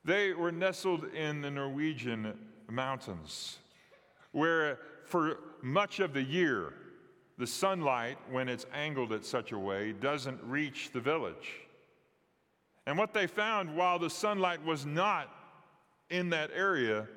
They 0.05 0.31
were 0.31 0.53
nestled 0.53 1.03
in 1.13 1.41
the 1.41 1.51
Norwegian 1.51 2.33
mountains, 2.69 3.57
where 4.31 4.79
for 5.07 5.39
much 5.61 5.99
of 5.99 6.13
the 6.13 6.21
year, 6.21 6.73
the 7.37 7.47
sunlight, 7.47 8.17
when 8.29 8.49
it's 8.49 8.65
angled 8.73 9.13
at 9.13 9.23
such 9.23 9.51
a 9.53 9.57
way, 9.57 9.93
doesn't 9.93 10.39
reach 10.43 10.91
the 10.91 10.99
village. 10.99 11.53
And 12.85 12.97
what 12.97 13.13
they 13.13 13.25
found 13.27 13.75
while 13.75 13.99
the 13.99 14.09
sunlight 14.09 14.63
was 14.63 14.85
not 14.85 15.29
in 16.09 16.29
that 16.31 16.51
area, 16.53 17.07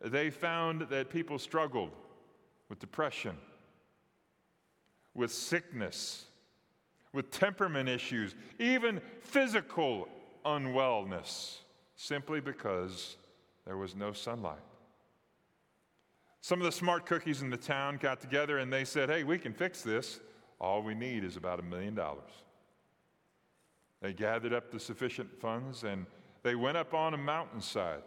they 0.00 0.30
found 0.30 0.82
that 0.82 1.10
people 1.10 1.38
struggled 1.38 1.90
with 2.68 2.78
depression, 2.78 3.36
with 5.14 5.32
sickness, 5.32 6.24
with 7.12 7.30
temperament 7.30 7.88
issues, 7.88 8.34
even 8.58 9.00
physical 9.20 10.08
unwellness, 10.44 11.58
simply 11.96 12.40
because 12.40 13.16
there 13.66 13.76
was 13.76 13.94
no 13.94 14.12
sunlight. 14.12 14.58
Some 16.40 16.60
of 16.60 16.64
the 16.64 16.72
smart 16.72 17.06
cookies 17.06 17.42
in 17.42 17.50
the 17.50 17.56
town 17.56 17.98
got 17.98 18.20
together 18.20 18.58
and 18.58 18.72
they 18.72 18.84
said, 18.84 19.10
Hey, 19.10 19.24
we 19.24 19.38
can 19.38 19.52
fix 19.52 19.82
this. 19.82 20.20
All 20.60 20.82
we 20.82 20.94
need 20.94 21.24
is 21.24 21.36
about 21.36 21.60
a 21.60 21.62
million 21.62 21.94
dollars. 21.94 22.30
They 24.00 24.12
gathered 24.12 24.52
up 24.52 24.70
the 24.70 24.80
sufficient 24.80 25.40
funds 25.40 25.84
and 25.84 26.06
they 26.42 26.54
went 26.54 26.76
up 26.76 26.94
on 26.94 27.14
a 27.14 27.18
mountainside 27.18 28.02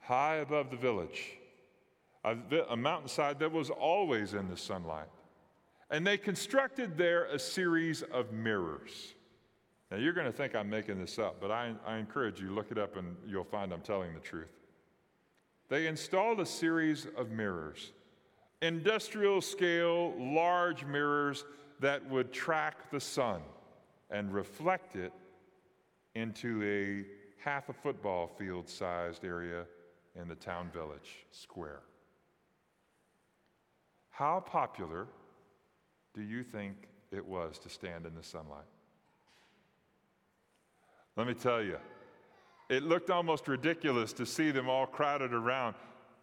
high 0.00 0.36
above 0.36 0.70
the 0.70 0.76
village 0.76 1.38
a, 2.24 2.36
a 2.70 2.76
mountainside 2.76 3.38
that 3.38 3.52
was 3.52 3.70
always 3.70 4.34
in 4.34 4.48
the 4.48 4.56
sunlight. 4.56 5.08
And 5.90 6.06
they 6.06 6.18
constructed 6.18 6.98
there 6.98 7.24
a 7.26 7.38
series 7.38 8.02
of 8.02 8.32
mirrors. 8.32 9.14
Now, 9.90 9.96
you're 9.96 10.12
going 10.12 10.26
to 10.26 10.32
think 10.32 10.54
I'm 10.54 10.68
making 10.68 11.00
this 11.00 11.18
up, 11.18 11.40
but 11.40 11.50
I, 11.50 11.72
I 11.86 11.96
encourage 11.96 12.40
you, 12.40 12.50
look 12.50 12.70
it 12.70 12.78
up 12.78 12.96
and 12.96 13.16
you'll 13.26 13.44
find 13.44 13.72
I'm 13.72 13.80
telling 13.80 14.12
the 14.12 14.20
truth. 14.20 14.57
They 15.68 15.86
installed 15.86 16.40
a 16.40 16.46
series 16.46 17.06
of 17.16 17.30
mirrors, 17.30 17.92
industrial 18.62 19.40
scale, 19.40 20.14
large 20.18 20.84
mirrors 20.84 21.44
that 21.80 22.08
would 22.08 22.32
track 22.32 22.90
the 22.90 23.00
sun 23.00 23.42
and 24.10 24.32
reflect 24.32 24.96
it 24.96 25.12
into 26.14 26.62
a 26.62 27.04
half 27.42 27.68
a 27.68 27.72
football 27.72 28.26
field 28.26 28.68
sized 28.68 29.24
area 29.24 29.64
in 30.16 30.26
the 30.26 30.34
town 30.34 30.70
village 30.72 31.26
square. 31.30 31.82
How 34.10 34.40
popular 34.40 35.06
do 36.14 36.22
you 36.22 36.42
think 36.42 36.88
it 37.12 37.24
was 37.24 37.58
to 37.60 37.68
stand 37.68 38.06
in 38.06 38.14
the 38.14 38.22
sunlight? 38.22 38.66
Let 41.16 41.26
me 41.26 41.34
tell 41.34 41.62
you, 41.62 41.76
it 42.68 42.82
looked 42.82 43.10
almost 43.10 43.48
ridiculous 43.48 44.12
to 44.14 44.26
see 44.26 44.50
them 44.50 44.68
all 44.68 44.86
crowded 44.86 45.32
around, 45.32 45.74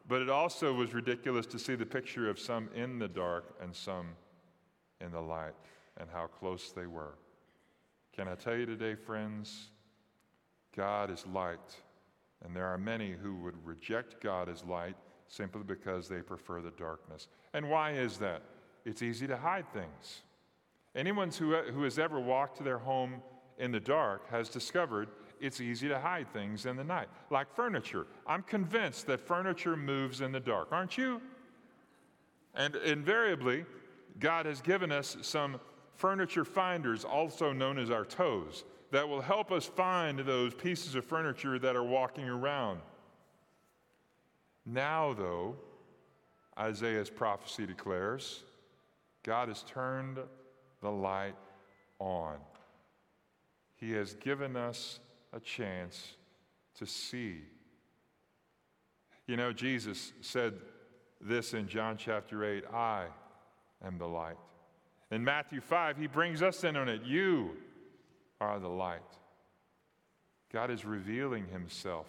but 0.08 0.22
it 0.22 0.30
also 0.30 0.74
was 0.74 0.94
ridiculous 0.94 1.46
to 1.48 1.60
see 1.60 1.76
the 1.76 1.86
picture 1.86 2.30
of 2.30 2.40
some 2.40 2.70
in 2.76 3.00
the 3.00 3.08
dark 3.08 3.56
and 3.62 3.76
some 3.76 4.08
in 5.02 5.12
the 5.12 5.22
light 5.22 5.54
and 5.98 6.10
how 6.12 6.28
close 6.28 6.72
they 6.72 6.86
were. 6.86 7.16
Can 8.16 8.28
I 8.28 8.36
tell 8.36 8.56
you 8.56 8.66
today, 8.66 8.96
friends? 8.96 9.70
God 10.76 11.10
is 11.10 11.26
light 11.28 11.76
And 12.44 12.56
there 12.56 12.68
are 12.68 12.78
many 12.78 13.12
who 13.12 13.36
would 13.38 13.56
reject 13.66 14.22
God 14.22 14.50
as 14.50 14.64
light 14.66 14.96
simply 15.28 15.64
because 15.64 16.08
they 16.08 16.22
prefer 16.22 16.62
the 16.62 16.72
darkness. 16.72 17.28
And 17.54 17.70
why 17.70 17.94
is 17.94 18.18
that? 18.18 18.44
It's 18.86 19.02
easy 19.02 19.26
to 19.28 19.38
hide 19.38 19.72
things. 19.74 20.22
Anyone 20.96 21.32
who, 21.32 21.56
who 21.56 21.84
has 21.84 21.98
ever 21.98 22.20
walked 22.20 22.58
to 22.58 22.64
their 22.64 22.78
home 22.78 23.16
in 23.58 23.72
the 23.72 23.80
dark 23.80 24.30
has 24.30 24.50
discovered 24.50 25.10
it's 25.40 25.62
easy 25.62 25.88
to 25.88 26.00
hide 26.00 26.32
things 26.32 26.66
in 26.66 26.76
the 26.76 26.84
night, 26.84 27.08
like 27.30 27.54
furniture. 27.56 28.08
I'm 28.26 28.44
convinced 28.44 29.08
that 29.08 29.20
furniture 29.20 29.76
moves 29.76 30.22
in 30.22 30.32
the 30.32 30.40
dark, 30.40 30.70
aren't 30.72 30.98
you? 30.98 31.22
And 32.56 32.76
invariably, 32.78 33.66
God 34.20 34.46
has 34.46 34.62
given 34.62 34.92
us 34.92 35.18
some 35.22 35.60
furniture 35.96 36.46
finders, 36.46 37.04
also 37.04 37.52
known 37.52 37.78
as 37.78 37.90
our 37.90 38.06
toes, 38.06 38.64
that 38.92 39.08
will 39.08 39.22
help 39.22 39.52
us 39.52 39.66
find 39.66 40.20
those 40.20 40.54
pieces 40.54 40.96
of 40.96 41.06
furniture 41.06 41.60
that 41.60 41.76
are 41.76 41.84
walking 41.84 42.30
around. 42.30 42.80
Now, 44.66 45.14
though, 45.14 45.56
Isaiah's 46.58 47.10
prophecy 47.10 47.66
declares 47.66 48.44
God 49.24 49.50
has 49.50 49.64
turned 49.64 50.20
the 50.82 50.92
light 50.92 51.36
on. 52.00 52.38
He 53.76 53.92
has 53.92 54.14
given 54.14 54.56
us 54.56 55.00
a 55.36 55.40
chance 55.40 56.14
to 56.80 56.86
see. 56.86 57.42
You 59.28 59.38
know, 59.38 59.52
Jesus 59.52 60.14
said 60.22 60.54
this 61.20 61.54
in 61.54 61.68
John 61.68 61.98
chapter 61.98 62.44
8 62.44 62.64
I 62.74 63.08
am 63.86 63.98
the 63.98 64.08
light. 64.08 64.38
In 65.12 65.24
Matthew 65.24 65.62
5, 65.62 65.98
he 65.98 66.08
brings 66.08 66.42
us 66.42 66.64
in 66.64 66.76
on 66.76 66.90
it. 66.90 67.04
You 67.04 67.52
are 68.40 68.60
the 68.60 68.70
light. 68.70 69.02
God 70.52 70.72
is 70.72 70.86
revealing 70.86 71.48
himself. 71.48 72.08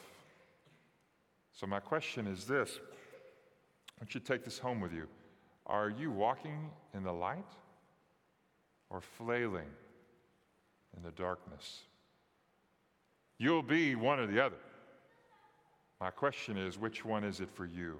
So, 1.53 1.67
my 1.67 1.81
question 1.81 2.27
is 2.27 2.45
this 2.45 2.79
I 2.79 4.03
want 4.03 4.15
you 4.15 4.21
to 4.21 4.27
take 4.27 4.45
this 4.45 4.59
home 4.59 4.81
with 4.81 4.93
you. 4.93 5.09
Are 5.67 5.91
you 5.91 6.11
walking 6.11 6.71
in 6.95 7.03
the 7.03 7.13
light 7.13 7.49
or 8.89 9.01
flailing 9.01 9.69
in 10.97 11.03
the 11.03 11.11
darkness? 11.11 11.83
You'll 13.39 13.63
be 13.63 13.95
one 13.95 14.19
or 14.19 14.27
the 14.27 14.45
other. 14.45 14.57
My 16.01 16.11
question 16.11 16.57
is 16.57 16.79
which 16.79 17.05
one 17.05 17.25
is 17.25 17.41
it 17.41 17.51
for 17.51 17.65
you? 17.65 17.99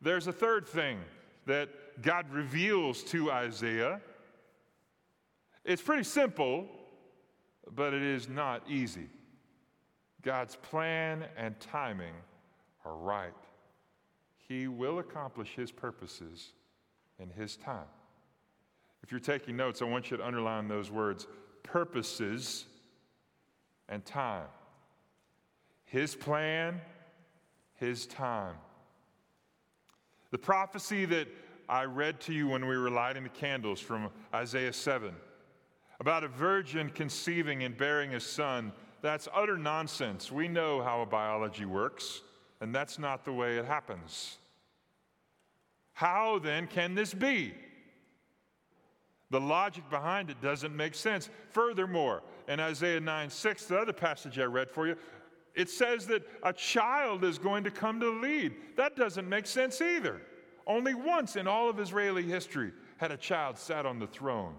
There's 0.00 0.26
a 0.26 0.32
third 0.32 0.66
thing 0.66 0.98
that 1.46 2.02
God 2.02 2.30
reveals 2.30 3.02
to 3.04 3.30
Isaiah. 3.30 4.00
It's 5.64 5.82
pretty 5.82 6.04
simple, 6.04 6.66
but 7.74 7.94
it 7.94 8.02
is 8.02 8.28
not 8.28 8.62
easy. 8.68 9.08
God's 10.22 10.56
plan 10.56 11.24
and 11.36 11.58
timing 11.60 12.14
are 12.84 12.96
right. 12.96 13.32
He 14.48 14.68
will 14.68 14.98
accomplish 14.98 15.54
His 15.54 15.70
purposes 15.70 16.52
in 17.18 17.30
His 17.30 17.56
time. 17.56 17.86
If 19.02 19.10
you're 19.10 19.20
taking 19.20 19.56
notes, 19.56 19.82
I 19.82 19.84
want 19.84 20.10
you 20.10 20.16
to 20.16 20.26
underline 20.26 20.68
those 20.68 20.90
words 20.90 21.26
purposes 21.62 22.66
and 23.88 24.04
time. 24.04 24.46
His 25.84 26.14
plan, 26.14 26.80
His 27.74 28.06
time. 28.06 28.56
The 30.30 30.38
prophecy 30.38 31.04
that 31.06 31.28
I 31.68 31.84
read 31.84 32.20
to 32.22 32.32
you 32.32 32.48
when 32.48 32.66
we 32.66 32.76
were 32.76 32.90
lighting 32.90 33.22
the 33.22 33.28
candles 33.28 33.80
from 33.80 34.10
Isaiah 34.34 34.72
7 34.72 35.14
about 36.00 36.24
a 36.24 36.28
virgin 36.28 36.90
conceiving 36.90 37.62
and 37.62 37.76
bearing 37.76 38.14
a 38.14 38.20
son, 38.20 38.72
that's 39.02 39.28
utter 39.32 39.56
nonsense. 39.56 40.32
We 40.32 40.48
know 40.48 40.82
how 40.82 41.00
a 41.00 41.06
biology 41.06 41.64
works, 41.64 42.22
and 42.60 42.74
that's 42.74 42.98
not 42.98 43.24
the 43.24 43.32
way 43.32 43.56
it 43.56 43.64
happens. 43.66 44.38
How 45.92 46.38
then 46.38 46.66
can 46.66 46.94
this 46.94 47.14
be? 47.14 47.54
The 49.30 49.40
logic 49.40 49.88
behind 49.90 50.28
it 50.28 50.40
doesn't 50.42 50.74
make 50.74 50.94
sense. 50.94 51.30
Furthermore, 51.50 52.22
in 52.52 52.60
Isaiah 52.60 53.00
9 53.00 53.30
6, 53.30 53.64
the 53.66 53.78
other 53.78 53.92
passage 53.92 54.38
I 54.38 54.44
read 54.44 54.70
for 54.70 54.86
you, 54.86 54.96
it 55.54 55.68
says 55.70 56.06
that 56.06 56.22
a 56.42 56.52
child 56.52 57.24
is 57.24 57.38
going 57.38 57.64
to 57.64 57.70
come 57.70 58.00
to 58.00 58.20
lead. 58.20 58.54
That 58.76 58.96
doesn't 58.96 59.28
make 59.28 59.46
sense 59.46 59.80
either. 59.80 60.20
Only 60.66 60.94
once 60.94 61.36
in 61.36 61.46
all 61.46 61.68
of 61.68 61.80
Israeli 61.80 62.22
history 62.22 62.72
had 62.98 63.10
a 63.10 63.16
child 63.16 63.58
sat 63.58 63.84
on 63.84 63.98
the 63.98 64.06
throne. 64.06 64.54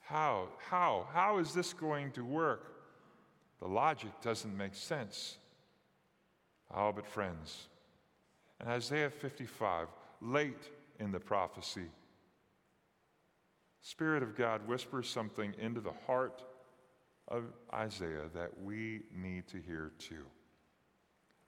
How? 0.00 0.48
How? 0.58 1.06
How 1.12 1.38
is 1.38 1.54
this 1.54 1.72
going 1.72 2.10
to 2.12 2.24
work? 2.24 2.72
The 3.60 3.68
logic 3.68 4.10
doesn't 4.22 4.56
make 4.56 4.74
sense. 4.74 5.36
Oh, 6.74 6.92
but 6.92 7.06
friends, 7.06 7.68
in 8.60 8.68
Isaiah 8.68 9.10
55, 9.10 9.88
late 10.20 10.70
in 10.98 11.12
the 11.12 11.20
prophecy, 11.20 11.86
Spirit 13.82 14.22
of 14.22 14.36
God 14.36 14.66
whispers 14.66 15.08
something 15.08 15.54
into 15.58 15.80
the 15.80 15.92
heart 16.06 16.42
of 17.28 17.44
Isaiah 17.72 18.28
that 18.34 18.50
we 18.62 19.02
need 19.14 19.46
to 19.48 19.58
hear 19.58 19.92
too. 19.98 20.26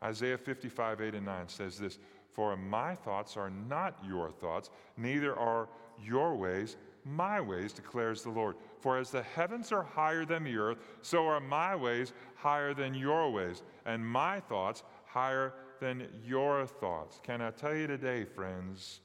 Isaiah 0.02 0.38
55, 0.38 1.00
8 1.00 1.14
and 1.14 1.26
9 1.26 1.48
says 1.48 1.78
this 1.78 1.98
For 2.32 2.56
my 2.56 2.94
thoughts 2.94 3.36
are 3.36 3.50
not 3.50 3.98
your 4.06 4.30
thoughts, 4.30 4.70
neither 4.96 5.36
are 5.36 5.68
your 6.02 6.36
ways 6.36 6.76
my 7.04 7.40
ways, 7.40 7.72
declares 7.72 8.22
the 8.22 8.30
Lord. 8.30 8.56
For 8.80 8.98
as 8.98 9.10
the 9.10 9.22
heavens 9.22 9.72
are 9.72 9.82
higher 9.82 10.24
than 10.24 10.44
the 10.44 10.56
earth, 10.56 10.78
so 11.02 11.26
are 11.26 11.40
my 11.40 11.74
ways 11.74 12.12
higher 12.36 12.74
than 12.74 12.94
your 12.94 13.30
ways, 13.30 13.62
and 13.84 14.06
my 14.06 14.40
thoughts 14.40 14.82
higher 15.04 15.54
than 15.80 16.08
your 16.24 16.66
thoughts. 16.66 17.20
Can 17.22 17.40
I 17.40 17.50
tell 17.50 17.74
you 17.74 17.86
today, 17.86 18.24
friends? 18.24 19.00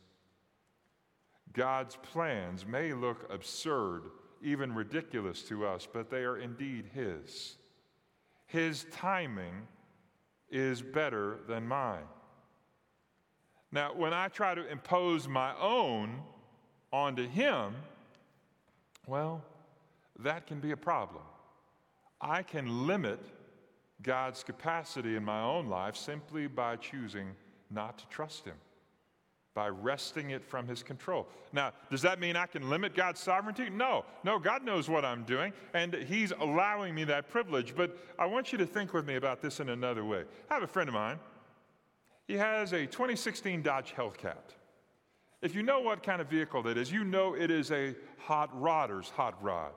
God's 1.58 1.98
plans 2.04 2.68
may 2.68 2.94
look 2.94 3.28
absurd, 3.34 4.04
even 4.44 4.76
ridiculous 4.76 5.42
to 5.44 5.66
us, 5.66 5.88
but 5.92 6.12
they 6.12 6.24
are 6.24 6.38
indeed 6.38 6.86
His. 6.94 7.58
His 8.46 8.86
timing 8.92 9.68
is 10.52 10.84
better 10.84 11.40
than 11.50 11.68
mine. 11.68 12.06
Now, 13.72 13.92
when 13.96 14.14
I 14.14 14.28
try 14.28 14.54
to 14.54 14.72
impose 14.72 15.28
my 15.28 15.54
own 15.60 16.22
onto 16.94 17.28
Him, 17.28 17.74
well, 19.08 19.44
that 20.20 20.46
can 20.46 20.60
be 20.60 20.72
a 20.72 20.78
problem. 20.78 21.24
I 22.22 22.44
can 22.44 22.86
limit 22.86 23.20
God's 24.04 24.44
capacity 24.44 25.16
in 25.16 25.26
my 25.26 25.42
own 25.42 25.68
life 25.68 25.96
simply 25.96 26.46
by 26.46 26.76
choosing 26.76 27.32
not 27.72 27.98
to 27.98 28.08
trust 28.10 28.46
Him, 28.46 28.56
by 29.58 29.70
wresting 29.70 30.30
it 30.30 30.46
from 30.46 30.68
His 30.68 30.84
control. 30.84 31.28
Now, 31.52 31.72
does 31.90 32.04
that 32.04 32.20
mean 32.20 32.36
I 32.36 32.46
can 32.46 32.70
limit 32.70 32.94
God's 32.94 33.20
sovereignty? 33.20 33.72
No. 33.72 34.06
No, 34.24 34.38
God 34.38 34.64
knows 34.64 34.88
what 34.88 35.04
I'm 35.04 35.24
doing, 35.24 35.52
and 35.74 35.96
He's 35.96 36.32
allowing 36.32 36.94
me 36.94 37.06
that 37.06 37.28
privilege. 37.28 37.76
But 37.76 37.98
I 38.20 38.28
want 38.28 38.52
you 38.52 38.60
to 38.60 38.68
think 38.68 38.94
with 38.94 39.08
me 39.08 39.16
about 39.16 39.42
this 39.42 39.60
in 39.60 39.70
another 39.70 40.06
way. 40.06 40.26
I 40.52 40.54
have 40.54 40.62
a 40.62 40.68
friend 40.68 40.88
of 40.88 40.94
mine. 40.94 41.18
He 42.28 42.36
has 42.36 42.72
a 42.72 42.86
2016 42.86 43.64
Dodge 43.64 43.96
Hellcat. 43.98 44.54
If 45.42 45.56
you 45.56 45.64
know 45.64 45.80
what 45.80 46.04
kind 46.04 46.22
of 46.22 46.28
vehicle 46.30 46.62
that 46.62 46.78
is, 46.78 46.92
you 46.92 47.04
know 47.04 47.34
it 47.34 47.50
is 47.50 47.72
a 47.72 47.96
hot 48.20 48.52
rodder's 48.54 49.10
hot 49.10 49.44
rod. 49.44 49.72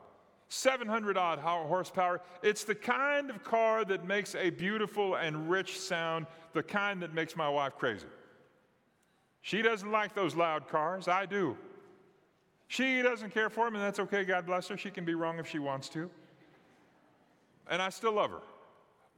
700 0.49 1.17
odd 1.17 1.39
horsepower. 1.39 2.21
It's 2.43 2.65
the 2.65 2.75
kind 2.75 3.31
of 3.31 3.43
car 3.45 3.87
that 3.87 4.05
makes 4.05 4.35
a 4.35 4.51
beautiful 4.51 5.15
and 5.15 5.49
rich 5.49 5.81
sound, 5.81 6.27
the 6.53 6.63
kind 6.63 7.01
that 7.01 7.15
makes 7.15 7.35
my 7.35 7.49
wife 7.49 7.79
crazy. 7.79 8.09
She 9.43 9.63
doesn't 9.63 9.91
like 9.91 10.15
those 10.15 10.37
loud 10.37 10.69
cars. 10.69 11.09
I 11.09 11.27
do. 11.27 11.57
She 12.69 13.03
doesn't 13.03 13.33
care 13.33 13.51
for 13.51 13.65
them, 13.65 13.75
and 13.75 13.85
that's 13.85 13.99
okay. 13.99 14.25
God 14.25 14.47
bless 14.47 14.69
her. 14.69 14.77
She 14.77 14.91
can 14.91 15.05
be 15.05 15.15
wrong 15.15 15.39
if 15.39 15.47
she 15.47 15.59
wants 15.59 15.89
to. 15.91 16.11
And 17.69 17.81
I 17.81 17.89
still 17.89 18.13
love 18.13 18.31
her. 18.31 18.43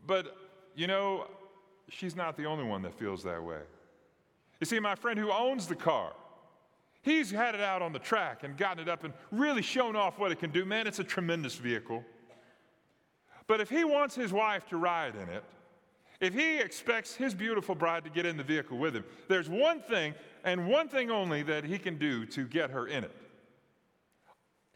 But, 0.06 0.36
you 0.74 0.86
know, 0.86 1.26
she's 1.88 2.16
not 2.16 2.36
the 2.36 2.44
only 2.44 2.64
one 2.64 2.82
that 2.82 2.94
feels 2.94 3.22
that 3.24 3.42
way. 3.42 3.60
You 4.60 4.66
see, 4.66 4.78
my 4.80 4.94
friend 4.94 5.18
who 5.18 5.30
owns 5.30 5.66
the 5.66 5.74
car, 5.74 6.12
He's 7.02 7.32
had 7.32 7.56
it 7.56 7.60
out 7.60 7.82
on 7.82 7.92
the 7.92 7.98
track 7.98 8.44
and 8.44 8.56
gotten 8.56 8.80
it 8.80 8.88
up 8.88 9.02
and 9.02 9.12
really 9.32 9.60
shown 9.60 9.96
off 9.96 10.18
what 10.20 10.30
it 10.30 10.38
can 10.38 10.50
do. 10.50 10.64
Man, 10.64 10.86
it's 10.86 11.00
a 11.00 11.04
tremendous 11.04 11.56
vehicle. 11.56 12.04
But 13.48 13.60
if 13.60 13.68
he 13.68 13.82
wants 13.82 14.14
his 14.14 14.32
wife 14.32 14.68
to 14.68 14.76
ride 14.76 15.16
in 15.16 15.28
it, 15.28 15.42
if 16.22 16.34
he 16.34 16.60
expects 16.60 17.16
his 17.16 17.34
beautiful 17.34 17.74
bride 17.74 18.04
to 18.04 18.10
get 18.10 18.24
in 18.24 18.36
the 18.36 18.44
vehicle 18.44 18.78
with 18.78 18.94
him, 18.94 19.04
there's 19.26 19.48
one 19.48 19.80
thing 19.80 20.14
and 20.44 20.68
one 20.68 20.88
thing 20.88 21.10
only 21.10 21.42
that 21.42 21.64
he 21.64 21.78
can 21.78 21.98
do 21.98 22.24
to 22.26 22.46
get 22.46 22.70
her 22.70 22.86
in 22.86 23.02
it. 23.02 23.14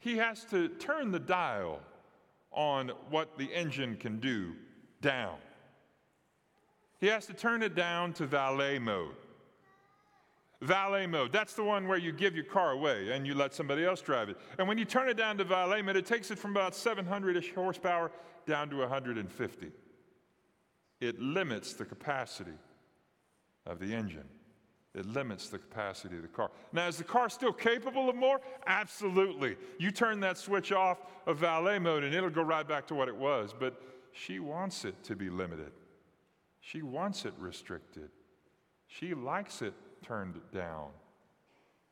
He 0.00 0.16
has 0.16 0.44
to 0.46 0.68
turn 0.68 1.12
the 1.12 1.20
dial 1.20 1.80
on 2.50 2.90
what 3.10 3.38
the 3.38 3.44
engine 3.54 3.96
can 3.96 4.18
do 4.18 4.54
down. 5.00 5.36
He 6.98 7.06
has 7.06 7.26
to 7.26 7.32
turn 7.32 7.62
it 7.62 7.76
down 7.76 8.12
to 8.14 8.26
valet 8.26 8.80
mode. 8.80 9.14
Valet 10.62 11.06
mode, 11.06 11.32
that's 11.32 11.54
the 11.54 11.62
one 11.62 11.86
where 11.86 11.98
you 11.98 12.10
give 12.10 12.34
your 12.34 12.44
car 12.44 12.72
away 12.72 13.12
and 13.12 13.24
you 13.24 13.34
let 13.34 13.54
somebody 13.54 13.84
else 13.84 14.00
drive 14.00 14.30
it. 14.30 14.36
And 14.58 14.66
when 14.66 14.78
you 14.78 14.84
turn 14.84 15.08
it 15.08 15.16
down 15.16 15.38
to 15.38 15.44
valet 15.44 15.80
mode, 15.80 15.96
it 15.96 16.06
takes 16.06 16.32
it 16.32 16.40
from 16.40 16.50
about 16.50 16.74
700 16.74 17.36
ish 17.36 17.54
horsepower 17.54 18.10
down 18.46 18.68
to 18.70 18.78
150. 18.78 19.70
It 21.00 21.20
limits 21.20 21.74
the 21.74 21.84
capacity 21.84 22.58
of 23.66 23.78
the 23.78 23.94
engine. 23.94 24.28
It 24.94 25.04
limits 25.04 25.50
the 25.50 25.58
capacity 25.58 26.16
of 26.16 26.22
the 26.22 26.28
car. 26.28 26.50
Now, 26.72 26.88
is 26.88 26.96
the 26.96 27.04
car 27.04 27.28
still 27.28 27.52
capable 27.52 28.08
of 28.08 28.16
more? 28.16 28.40
Absolutely. 28.66 29.56
You 29.78 29.90
turn 29.90 30.20
that 30.20 30.38
switch 30.38 30.72
off 30.72 30.98
of 31.26 31.36
valet 31.36 31.78
mode 31.78 32.02
and 32.02 32.14
it'll 32.14 32.30
go 32.30 32.42
right 32.42 32.66
back 32.66 32.86
to 32.86 32.94
what 32.94 33.08
it 33.08 33.16
was. 33.16 33.54
But 33.58 33.82
she 34.12 34.38
wants 34.38 34.86
it 34.86 35.04
to 35.04 35.14
be 35.14 35.28
limited, 35.28 35.72
she 36.60 36.80
wants 36.80 37.26
it 37.26 37.34
restricted, 37.38 38.08
she 38.86 39.12
likes 39.12 39.60
it 39.60 39.74
turned 40.02 40.40
down. 40.54 40.88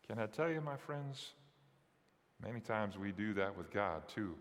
Can 0.09 0.19
I 0.19 0.27
tell 0.27 0.51
you, 0.51 0.63
my 0.63 0.77
friends? 0.77 1.33
Many 2.43 2.61
times 2.61 2.97
we 2.99 3.13
do 3.13 3.35
that 3.35 3.57
with 3.57 3.71
God 3.71 4.09
too. 4.09 4.35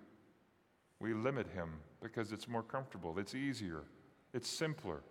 We 1.00 1.14
limit 1.14 1.48
Him 1.48 1.74
because 2.02 2.32
it's 2.32 2.48
more 2.48 2.64
comfortable, 2.64 3.20
it's 3.20 3.36
easier, 3.36 3.84
it's 4.34 4.50
simpler, 4.50 5.02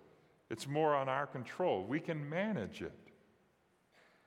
it's 0.51 0.67
more 0.67 0.95
on 0.95 1.09
our 1.09 1.27
control. 1.27 1.85
We 1.85 2.01
can 2.01 2.29
manage 2.29 2.83
it. 2.83 2.93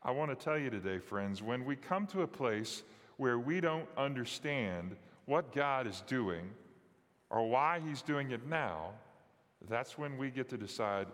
I 0.02 0.12
want 0.12 0.38
to 0.38 0.44
tell 0.44 0.58
you 0.58 0.70
today, 0.70 1.00
friends, 1.00 1.42
when 1.42 1.66
we 1.66 1.76
come 1.76 2.06
to 2.08 2.22
a 2.22 2.28
place 2.28 2.84
where 3.18 3.40
we 3.40 3.60
don't 3.60 3.88
understand 3.98 4.96
what 5.26 5.54
God 5.54 5.88
is 5.88 6.04
doing 6.08 6.50
or 7.30 7.50
why 7.50 7.82
He's 7.86 8.02
doing 8.02 8.32
it 8.32 8.48
now, 8.48 8.92
that's 9.68 9.98
when 9.98 10.18
we 10.18 10.30
get 10.30 10.50
to 10.50 10.58
decide 10.58 11.08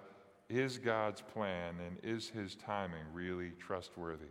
is 0.49 0.77
God's 0.77 1.21
plan 1.21 1.75
and 1.85 1.97
is 2.03 2.27
His 2.27 2.55
timing 2.55 3.05
really 3.13 3.51
trustworthy? 3.59 4.27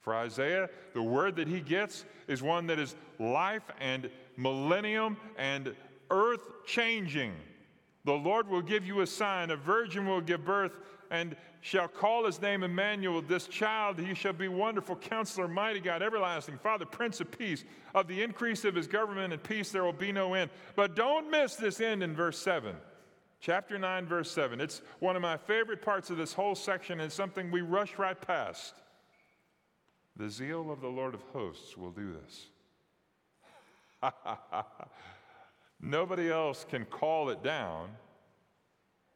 For 0.00 0.14
Isaiah, 0.14 0.70
the 0.94 1.02
word 1.02 1.36
that 1.36 1.48
he 1.48 1.60
gets 1.60 2.06
is 2.28 2.42
one 2.42 2.66
that 2.68 2.78
is 2.78 2.96
life 3.18 3.64
and 3.80 4.08
millennium 4.36 5.16
and 5.36 5.74
earth 6.10 6.40
changing. 6.64 7.34
The 8.08 8.14
Lord 8.14 8.48
will 8.48 8.62
give 8.62 8.86
you 8.86 9.02
a 9.02 9.06
sign. 9.06 9.50
A 9.50 9.56
virgin 9.56 10.06
will 10.06 10.22
give 10.22 10.42
birth 10.42 10.72
and 11.10 11.36
shall 11.60 11.88
call 11.88 12.24
his 12.24 12.40
name 12.40 12.62
Emmanuel. 12.62 13.20
This 13.20 13.46
child, 13.46 13.98
he 13.98 14.14
shall 14.14 14.32
be 14.32 14.48
wonderful 14.48 14.96
counselor, 14.96 15.46
mighty 15.46 15.78
God, 15.78 16.02
everlasting 16.02 16.56
Father, 16.56 16.86
Prince 16.86 17.20
of 17.20 17.30
Peace. 17.30 17.64
Of 17.94 18.08
the 18.08 18.22
increase 18.22 18.64
of 18.64 18.74
his 18.74 18.86
government 18.86 19.34
and 19.34 19.42
peace, 19.42 19.70
there 19.70 19.84
will 19.84 19.92
be 19.92 20.10
no 20.10 20.32
end. 20.32 20.48
But 20.74 20.96
don't 20.96 21.30
miss 21.30 21.56
this 21.56 21.82
end 21.82 22.02
in 22.02 22.16
verse 22.16 22.38
7. 22.38 22.74
Chapter 23.40 23.78
9, 23.78 24.06
verse 24.06 24.30
7. 24.30 24.58
It's 24.58 24.80
one 25.00 25.14
of 25.14 25.20
my 25.20 25.36
favorite 25.36 25.82
parts 25.82 26.08
of 26.08 26.16
this 26.16 26.32
whole 26.32 26.54
section 26.54 27.00
and 27.00 27.12
something 27.12 27.50
we 27.50 27.60
rush 27.60 27.98
right 27.98 28.18
past. 28.18 28.72
The 30.16 30.30
zeal 30.30 30.70
of 30.70 30.80
the 30.80 30.88
Lord 30.88 31.12
of 31.12 31.20
hosts 31.34 31.76
will 31.76 31.90
do 31.90 32.16
this. 32.24 34.14
Nobody 35.80 36.30
else 36.30 36.66
can 36.68 36.84
call 36.84 37.30
it 37.30 37.42
down. 37.42 37.90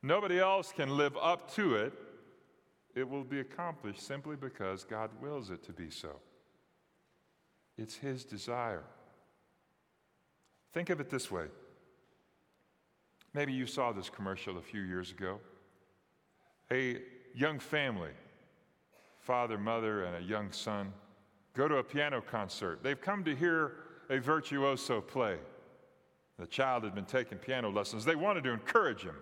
Nobody 0.03 0.38
else 0.38 0.72
can 0.72 0.96
live 0.96 1.16
up 1.16 1.53
to 1.55 1.75
it. 1.77 1.92
It 2.94 3.09
will 3.09 3.25
be 3.25 3.40
accomplished 3.40 4.07
simply 4.07 4.37
because 4.37 4.85
God 4.85 5.11
wills 5.20 5.51
it 5.51 5.62
to 5.64 5.72
be 5.72 5.90
so. 5.90 6.16
It's 7.79 7.96
His 7.96 8.25
desire. 8.25 8.85
Think 10.72 10.90
of 10.90 11.01
it 11.01 11.11
this 11.11 11.31
way. 11.31 11.46
Maybe 13.35 13.53
you 13.53 13.66
saw 13.66 13.92
this 13.92 14.11
commercial 14.11 14.59
a 14.59 14.62
few 14.62 14.83
years 14.83 15.11
ago. 15.11 15.40
A 16.70 16.98
young 17.35 17.59
family, 17.59 18.11
father, 19.20 19.59
mother, 19.59 20.05
and 20.05 20.16
a 20.16 20.27
young 20.27 20.53
son, 20.53 20.92
go 21.55 21.66
to 21.66 21.77
a 21.77 21.83
piano 21.83 22.20
concert. 22.20 22.83
They've 22.83 23.01
come 23.01 23.25
to 23.25 23.35
hear 23.35 23.72
a 24.11 24.18
virtuoso 24.18 25.01
play. 25.01 25.38
The 26.38 26.47
child 26.47 26.85
had 26.85 26.95
been 26.95 27.05
taking 27.05 27.38
piano 27.38 27.71
lessons. 27.71 28.05
They 28.05 28.16
wanted 28.16 28.45
to 28.45 28.51
encourage 28.51 29.03
him. 29.03 29.16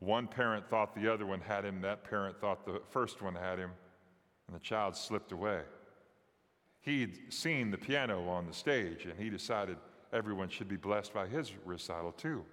One 0.00 0.26
parent 0.26 0.68
thought 0.68 0.94
the 0.94 1.12
other 1.12 1.26
one 1.26 1.40
had 1.40 1.64
him, 1.64 1.80
that 1.82 2.04
parent 2.04 2.40
thought 2.40 2.64
the 2.64 2.80
first 2.90 3.20
one 3.20 3.34
had 3.34 3.58
him, 3.58 3.70
and 4.46 4.54
the 4.54 4.60
child 4.60 4.96
slipped 4.96 5.32
away. 5.32 5.62
He'd 6.80 7.32
seen 7.32 7.70
the 7.70 7.78
piano 7.78 8.28
on 8.28 8.46
the 8.46 8.52
stage, 8.52 9.06
and 9.06 9.18
he 9.18 9.28
decided 9.28 9.76
everyone 10.12 10.48
should 10.48 10.68
be 10.68 10.76
blessed 10.76 11.12
by 11.12 11.26
his 11.26 11.52
recital 11.64 12.12
too. 12.12 12.44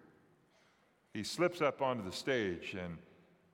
He 1.14 1.24
slips 1.24 1.62
up 1.62 1.82
onto 1.82 2.04
the 2.04 2.12
stage, 2.12 2.76
and 2.78 2.98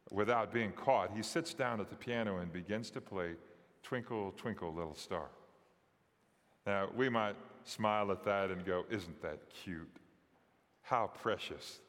without 0.10 0.52
being 0.52 0.72
caught, 0.72 1.12
he 1.15 1.22
sits 1.22 1.54
down 1.54 1.80
at 1.82 1.89
the 1.89 1.96
piano 1.96 2.38
and 2.38 2.52
begins 2.52 2.89
to 2.91 3.02
play 3.02 3.36
Twinkle, 3.84 4.34
Twinkle, 4.38 4.74
Little 4.74 4.96
Star. 4.96 5.30
Now, 6.65 6.89
we 6.96 7.10
might 7.10 7.36
smile 7.63 8.12
at 8.12 8.24
that 8.24 8.52
and 8.52 8.65
go, 8.65 8.86
Isn't 8.89 9.21
that 9.21 9.39
cute? 9.63 9.89
How 10.82 11.08
precious. 11.08 11.80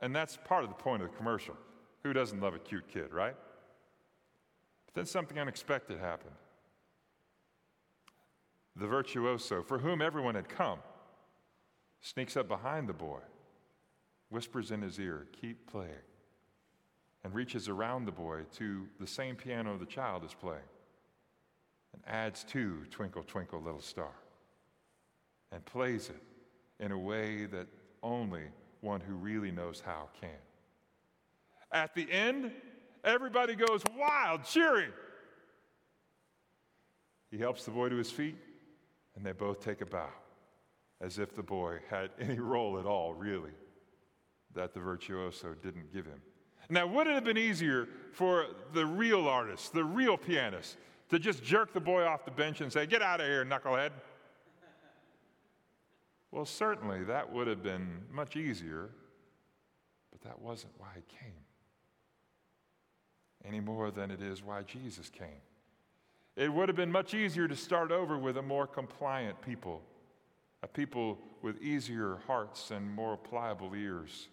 And 0.00 0.14
that's 0.14 0.38
part 0.44 0.64
of 0.64 0.70
the 0.70 0.76
point 0.76 1.02
of 1.02 1.10
the 1.10 1.16
commercial. 1.16 1.56
Who 2.02 2.12
doesn't 2.12 2.40
love 2.40 2.54
a 2.54 2.58
cute 2.58 2.88
kid, 2.88 3.12
right? 3.12 3.34
But 4.86 4.94
then 4.94 5.06
something 5.06 5.38
unexpected 5.38 5.98
happened. 5.98 6.34
The 8.76 8.86
virtuoso, 8.86 9.62
for 9.62 9.78
whom 9.78 10.00
everyone 10.00 10.36
had 10.36 10.48
come, 10.48 10.78
sneaks 12.00 12.36
up 12.36 12.46
behind 12.46 12.88
the 12.88 12.92
boy, 12.92 13.18
whispers 14.30 14.70
in 14.70 14.82
his 14.82 15.00
ear, 15.00 15.26
Keep 15.40 15.70
playing, 15.70 15.90
and 17.24 17.34
reaches 17.34 17.68
around 17.68 18.04
the 18.04 18.12
boy 18.12 18.42
to 18.56 18.86
the 19.00 19.06
same 19.06 19.34
piano 19.34 19.76
the 19.76 19.86
child 19.86 20.24
is 20.24 20.32
playing, 20.32 20.60
and 21.92 22.02
adds 22.06 22.44
to 22.44 22.84
Twinkle, 22.90 23.24
Twinkle, 23.24 23.60
Little 23.60 23.80
Star, 23.80 24.12
and 25.52 25.64
plays 25.64 26.10
it 26.10 26.22
in 26.82 26.92
a 26.92 26.98
way 26.98 27.46
that 27.46 27.66
only 28.02 28.44
one 28.80 29.00
who 29.00 29.14
really 29.14 29.50
knows 29.50 29.82
how 29.84 30.08
can. 30.20 30.30
At 31.72 31.94
the 31.94 32.10
end, 32.10 32.52
everybody 33.04 33.54
goes 33.54 33.82
wild, 33.98 34.44
cheering. 34.44 34.92
He 37.30 37.38
helps 37.38 37.64
the 37.64 37.70
boy 37.70 37.88
to 37.88 37.96
his 37.96 38.10
feet, 38.10 38.36
and 39.16 39.24
they 39.24 39.32
both 39.32 39.60
take 39.60 39.80
a 39.80 39.86
bow, 39.86 40.08
as 41.00 41.18
if 41.18 41.34
the 41.34 41.42
boy 41.42 41.78
had 41.90 42.10
any 42.18 42.38
role 42.38 42.78
at 42.78 42.86
all, 42.86 43.14
really, 43.14 43.52
that 44.54 44.72
the 44.72 44.80
virtuoso 44.80 45.54
didn't 45.62 45.92
give 45.92 46.06
him. 46.06 46.20
Now, 46.70 46.86
would 46.86 47.06
it 47.06 47.14
have 47.14 47.24
been 47.24 47.38
easier 47.38 47.88
for 48.12 48.46
the 48.72 48.84
real 48.84 49.26
artist, 49.26 49.72
the 49.72 49.84
real 49.84 50.16
pianist, 50.16 50.76
to 51.08 51.18
just 51.18 51.42
jerk 51.42 51.72
the 51.72 51.80
boy 51.80 52.04
off 52.04 52.24
the 52.24 52.30
bench 52.30 52.60
and 52.60 52.70
say, 52.70 52.86
Get 52.86 53.00
out 53.00 53.20
of 53.20 53.26
here, 53.26 53.44
knucklehead? 53.44 53.90
Well, 56.30 56.44
certainly 56.44 57.04
that 57.04 57.32
would 57.32 57.46
have 57.46 57.62
been 57.62 58.02
much 58.12 58.36
easier, 58.36 58.90
but 60.10 60.20
that 60.22 60.40
wasn't 60.40 60.72
why 60.78 60.88
he 60.94 61.02
came. 61.18 61.32
Any 63.44 63.60
more 63.60 63.90
than 63.90 64.10
it 64.10 64.20
is 64.20 64.42
why 64.42 64.62
Jesus 64.62 65.08
came. 65.08 65.42
It 66.36 66.52
would 66.52 66.68
have 66.68 66.76
been 66.76 66.92
much 66.92 67.14
easier 67.14 67.48
to 67.48 67.56
start 67.56 67.90
over 67.90 68.18
with 68.18 68.36
a 68.36 68.42
more 68.42 68.66
compliant 68.66 69.40
people, 69.42 69.82
a 70.62 70.68
people 70.68 71.18
with 71.42 71.60
easier 71.62 72.18
hearts 72.26 72.70
and 72.70 72.88
more 72.88 73.16
pliable 73.16 73.74
ears. 73.74 74.28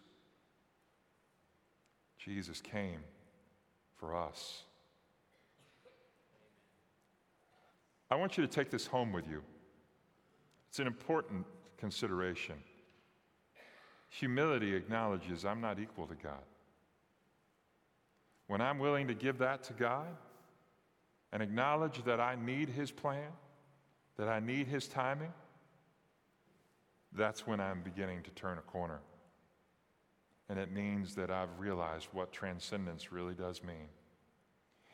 Jesus 2.17 2.61
came 2.61 2.99
for 3.95 4.15
us. 4.15 4.63
I 8.11 8.15
want 8.15 8.37
you 8.37 8.45
to 8.45 8.51
take 8.51 8.69
this 8.69 8.85
home 8.85 9.11
with 9.11 9.27
you. 9.27 9.41
It's 10.69 10.79
an 10.79 10.87
important 10.87 11.45
consideration. 11.85 12.55
Humility 14.09 14.73
acknowledges 14.73 15.45
I'm 15.45 15.61
not 15.61 15.79
equal 15.79 16.07
to 16.07 16.15
God. 16.15 16.41
When 18.47 18.59
I'm 18.59 18.79
willing 18.79 19.07
to 19.07 19.13
give 19.13 19.37
that 19.37 19.61
to 19.65 19.73
God 19.73 20.07
and 21.31 21.43
acknowledge 21.43 22.03
that 22.05 22.19
I 22.19 22.37
need 22.43 22.69
His 22.69 22.89
plan, 22.89 23.29
that 24.17 24.27
I 24.27 24.39
need 24.39 24.65
His 24.65 24.87
timing, 24.87 25.31
that's 27.11 27.45
when 27.45 27.59
I'm 27.59 27.83
beginning 27.83 28.23
to 28.23 28.31
turn 28.31 28.57
a 28.57 28.61
corner. 28.61 29.01
And 30.49 30.57
it 30.57 30.71
means 30.71 31.13
that 31.13 31.29
I've 31.29 31.59
realized 31.59 32.07
what 32.13 32.31
transcendence 32.31 33.11
really 33.11 33.35
does 33.35 33.61
mean. 33.61 33.89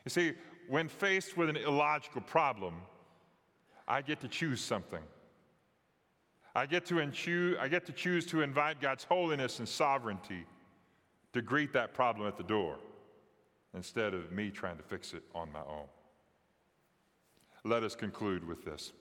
You 0.04 0.10
see, 0.10 0.34
when 0.68 0.88
faced 0.88 1.38
with 1.38 1.48
an 1.48 1.56
illogical 1.56 2.20
problem, 2.20 2.74
I 3.88 4.02
get 4.02 4.20
to 4.20 4.28
choose 4.28 4.60
something. 4.60 5.02
I 6.54 6.66
get 6.66 6.84
to, 6.86 6.94
enchoo- 6.96 7.58
I 7.58 7.68
get 7.68 7.86
to 7.86 7.92
choose 7.92 8.26
to 8.26 8.42
invite 8.42 8.80
God's 8.80 9.04
holiness 9.04 9.58
and 9.58 9.68
sovereignty 9.68 10.44
to 11.32 11.40
greet 11.40 11.72
that 11.72 11.94
problem 11.94 12.28
at 12.28 12.36
the 12.36 12.42
door 12.42 12.76
instead 13.74 14.12
of 14.12 14.32
me 14.32 14.50
trying 14.50 14.76
to 14.76 14.82
fix 14.82 15.14
it 15.14 15.22
on 15.34 15.50
my 15.50 15.60
own. 15.60 15.86
Let 17.64 17.82
us 17.82 17.94
conclude 17.94 18.46
with 18.46 18.64
this 18.64 18.92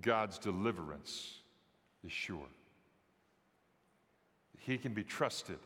God's 0.00 0.38
deliverance 0.38 1.40
is 2.04 2.12
sure. 2.12 2.48
He 4.58 4.78
can 4.78 4.94
be 4.94 5.04
trusted 5.04 5.58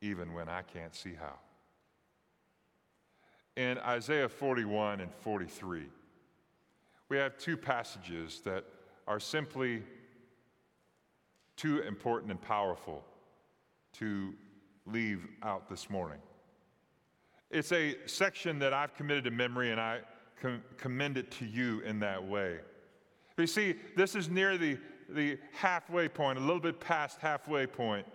even 0.00 0.32
when 0.32 0.48
I 0.48 0.62
can't 0.62 0.94
see 0.94 1.14
how. 1.14 1.38
In 3.56 3.78
Isaiah 3.78 4.28
41 4.28 5.00
and 5.00 5.12
43, 5.12 5.84
we 7.08 7.16
have 7.16 7.36
two 7.36 7.56
passages 7.56 8.40
that 8.44 8.64
are 9.10 9.18
simply 9.18 9.82
too 11.56 11.80
important 11.80 12.30
and 12.30 12.40
powerful 12.40 13.04
to 13.92 14.32
leave 14.86 15.26
out 15.42 15.68
this 15.68 15.90
morning. 15.90 16.20
It's 17.50 17.72
a 17.72 17.96
section 18.06 18.60
that 18.60 18.72
I've 18.72 18.94
committed 18.94 19.24
to 19.24 19.32
memory, 19.32 19.72
and 19.72 19.80
I 19.80 20.02
com- 20.40 20.62
commend 20.76 21.18
it 21.18 21.32
to 21.32 21.44
you 21.44 21.80
in 21.80 21.98
that 21.98 22.24
way. 22.24 22.60
You 23.36 23.48
see, 23.48 23.74
this 23.96 24.14
is 24.14 24.28
near 24.28 24.56
the, 24.56 24.78
the 25.08 25.38
halfway 25.54 26.08
point, 26.08 26.38
a 26.38 26.42
little 26.42 26.60
bit 26.60 26.78
past 26.78 27.18
halfway 27.18 27.66
point, 27.66 28.06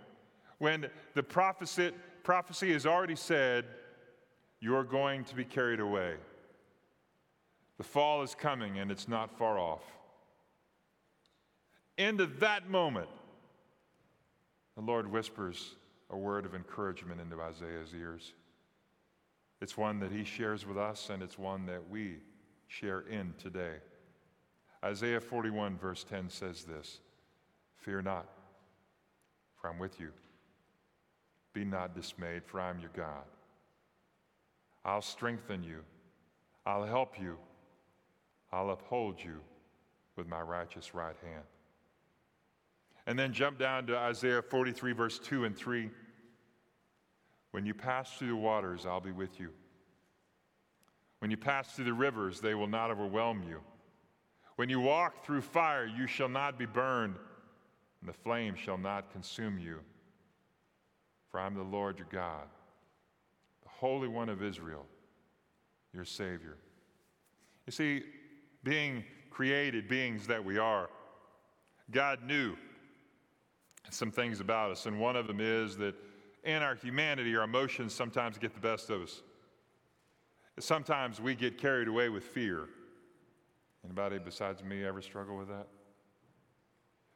when 0.59 0.89
the 1.13 1.23
prophecy, 1.23 1.91
prophecy 2.23 2.71
has 2.71 2.85
already 2.85 3.17
said, 3.17 3.65
You're 4.61 4.85
going 4.85 5.25
to 5.25 5.35
be 5.35 5.43
carried 5.43 5.81
away. 5.81 6.13
The 7.79 7.83
fall 7.83 8.23
is 8.23 8.33
coming, 8.33 8.79
and 8.79 8.89
it's 8.91 9.09
not 9.09 9.37
far 9.37 9.59
off. 9.59 9.83
Into 11.97 12.25
that 12.39 12.69
moment, 12.69 13.07
the 14.75 14.81
Lord 14.81 15.09
whispers 15.09 15.75
a 16.09 16.17
word 16.17 16.45
of 16.45 16.53
encouragement 16.53 17.21
into 17.21 17.41
Isaiah's 17.41 17.93
ears. 17.97 18.33
It's 19.61 19.77
one 19.77 19.99
that 19.99 20.11
he 20.11 20.23
shares 20.23 20.65
with 20.65 20.77
us, 20.77 21.09
and 21.09 21.23
it's 21.23 21.39
one 21.39 21.65
that 21.67 21.89
we 21.89 22.17
share 22.67 23.01
in 23.01 23.33
today. 23.41 23.75
Isaiah 24.83 25.21
41, 25.21 25.77
verse 25.77 26.03
10 26.03 26.29
says 26.29 26.63
this 26.63 26.99
Fear 27.77 28.01
not, 28.01 28.27
for 29.59 29.69
I'm 29.69 29.79
with 29.79 29.99
you. 29.99 30.09
Be 31.53 31.63
not 31.63 31.95
dismayed, 31.95 32.43
for 32.45 32.59
I'm 32.59 32.79
your 32.79 32.91
God. 32.95 33.23
I'll 34.83 35.01
strengthen 35.01 35.63
you, 35.63 35.79
I'll 36.65 36.83
help 36.83 37.19
you, 37.19 37.37
I'll 38.51 38.71
uphold 38.71 39.23
you 39.23 39.39
with 40.17 40.27
my 40.27 40.41
righteous 40.41 40.93
right 40.93 41.15
hand. 41.23 41.43
And 43.07 43.17
then 43.17 43.33
jump 43.33 43.59
down 43.59 43.85
to 43.87 43.97
Isaiah 43.97 44.41
43, 44.41 44.93
verse 44.93 45.19
2 45.19 45.45
and 45.45 45.55
3. 45.55 45.89
When 47.51 47.65
you 47.65 47.73
pass 47.73 48.17
through 48.17 48.29
the 48.29 48.35
waters, 48.35 48.85
I'll 48.85 48.99
be 48.99 49.11
with 49.11 49.39
you. 49.39 49.49
When 51.19 51.31
you 51.31 51.37
pass 51.37 51.73
through 51.73 51.85
the 51.85 51.93
rivers, 51.93 52.41
they 52.41 52.55
will 52.55 52.67
not 52.67 52.91
overwhelm 52.91 53.43
you. 53.47 53.61
When 54.55 54.69
you 54.69 54.79
walk 54.79 55.25
through 55.25 55.41
fire, 55.41 55.85
you 55.85 56.07
shall 56.07 56.29
not 56.29 56.57
be 56.57 56.65
burned, 56.65 57.15
and 58.01 58.09
the 58.09 58.13
flame 58.13 58.55
shall 58.55 58.77
not 58.77 59.11
consume 59.11 59.59
you. 59.59 59.79
For 61.29 61.39
I'm 61.39 61.55
the 61.55 61.63
Lord 61.63 61.97
your 61.97 62.07
God, 62.11 62.47
the 63.63 63.69
Holy 63.69 64.07
One 64.07 64.29
of 64.29 64.41
Israel, 64.41 64.85
your 65.93 66.05
Savior. 66.05 66.57
You 67.65 67.71
see, 67.71 68.03
being 68.63 69.03
created 69.29 69.87
beings 69.87 70.27
that 70.27 70.43
we 70.43 70.57
are, 70.57 70.89
God 71.91 72.23
knew 72.23 72.55
some 73.89 74.11
things 74.11 74.39
about 74.39 74.71
us, 74.71 74.85
and 74.85 74.99
one 74.99 75.15
of 75.15 75.27
them 75.27 75.39
is 75.39 75.77
that 75.77 75.95
in 76.43 76.61
our 76.61 76.75
humanity, 76.75 77.35
our 77.35 77.43
emotions 77.43 77.93
sometimes 77.93 78.37
get 78.37 78.53
the 78.53 78.59
best 78.59 78.89
of 78.89 79.01
us. 79.01 79.21
Sometimes 80.59 81.19
we 81.19 81.35
get 81.35 81.57
carried 81.57 81.87
away 81.87 82.09
with 82.09 82.23
fear. 82.23 82.69
Anybody 83.83 84.19
besides 84.19 84.63
me 84.63 84.85
ever 84.85 85.01
struggle 85.01 85.37
with 85.37 85.49
that? 85.49 85.67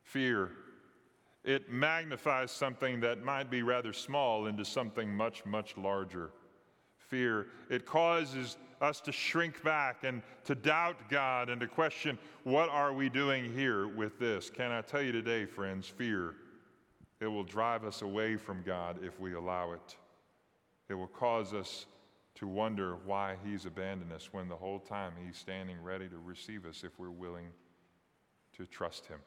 Fear. 0.01 0.51
It 1.45 1.71
magnifies 1.71 2.51
something 2.51 2.99
that 2.99 3.23
might 3.23 3.49
be 3.49 3.63
rather 3.63 3.93
small 3.93 4.47
into 4.47 4.65
something 4.65 5.13
much, 5.13 5.45
much 5.45 5.77
larger. 5.77 6.31
Fear. 6.97 7.47
It 7.69 7.85
causes 7.85 8.57
us 8.81 8.99
to 9.01 9.11
shrink 9.11 9.63
back 9.63 10.03
and 10.03 10.21
to 10.45 10.55
doubt 10.55 10.97
God 11.09 11.49
and 11.49 11.61
to 11.61 11.67
question, 11.67 12.17
what 12.43 12.69
are 12.69 12.93
we 12.93 13.09
doing 13.09 13.53
here 13.53 13.87
with 13.87 14.19
this? 14.19 14.49
Can 14.49 14.71
I 14.71 14.81
tell 14.81 15.01
you 15.01 15.11
today, 15.11 15.45
friends, 15.45 15.87
fear 15.87 16.35
it 17.21 17.27
will 17.27 17.43
drive 17.43 17.83
us 17.83 18.01
away 18.01 18.37
from 18.37 18.61
God 18.63 18.99
if 19.03 19.19
we 19.19 19.33
allow 19.33 19.73
it. 19.73 19.97
It 20.87 20.93
will 20.93 21.07
cause 21.07 21.53
us 21.53 21.85
to 22.35 22.47
wonder 22.47 22.95
why 23.05 23.35
He's 23.45 23.65
abandoned 23.65 24.13
us 24.13 24.29
when 24.31 24.47
the 24.47 24.55
whole 24.55 24.79
time 24.79 25.13
He's 25.25 25.37
standing 25.37 25.81
ready 25.83 26.07
to 26.07 26.17
receive 26.17 26.65
us 26.65 26.83
if 26.83 26.97
we're 26.97 27.09
willing 27.09 27.47
to 28.57 28.65
trust 28.65 29.07
Him. 29.07 29.19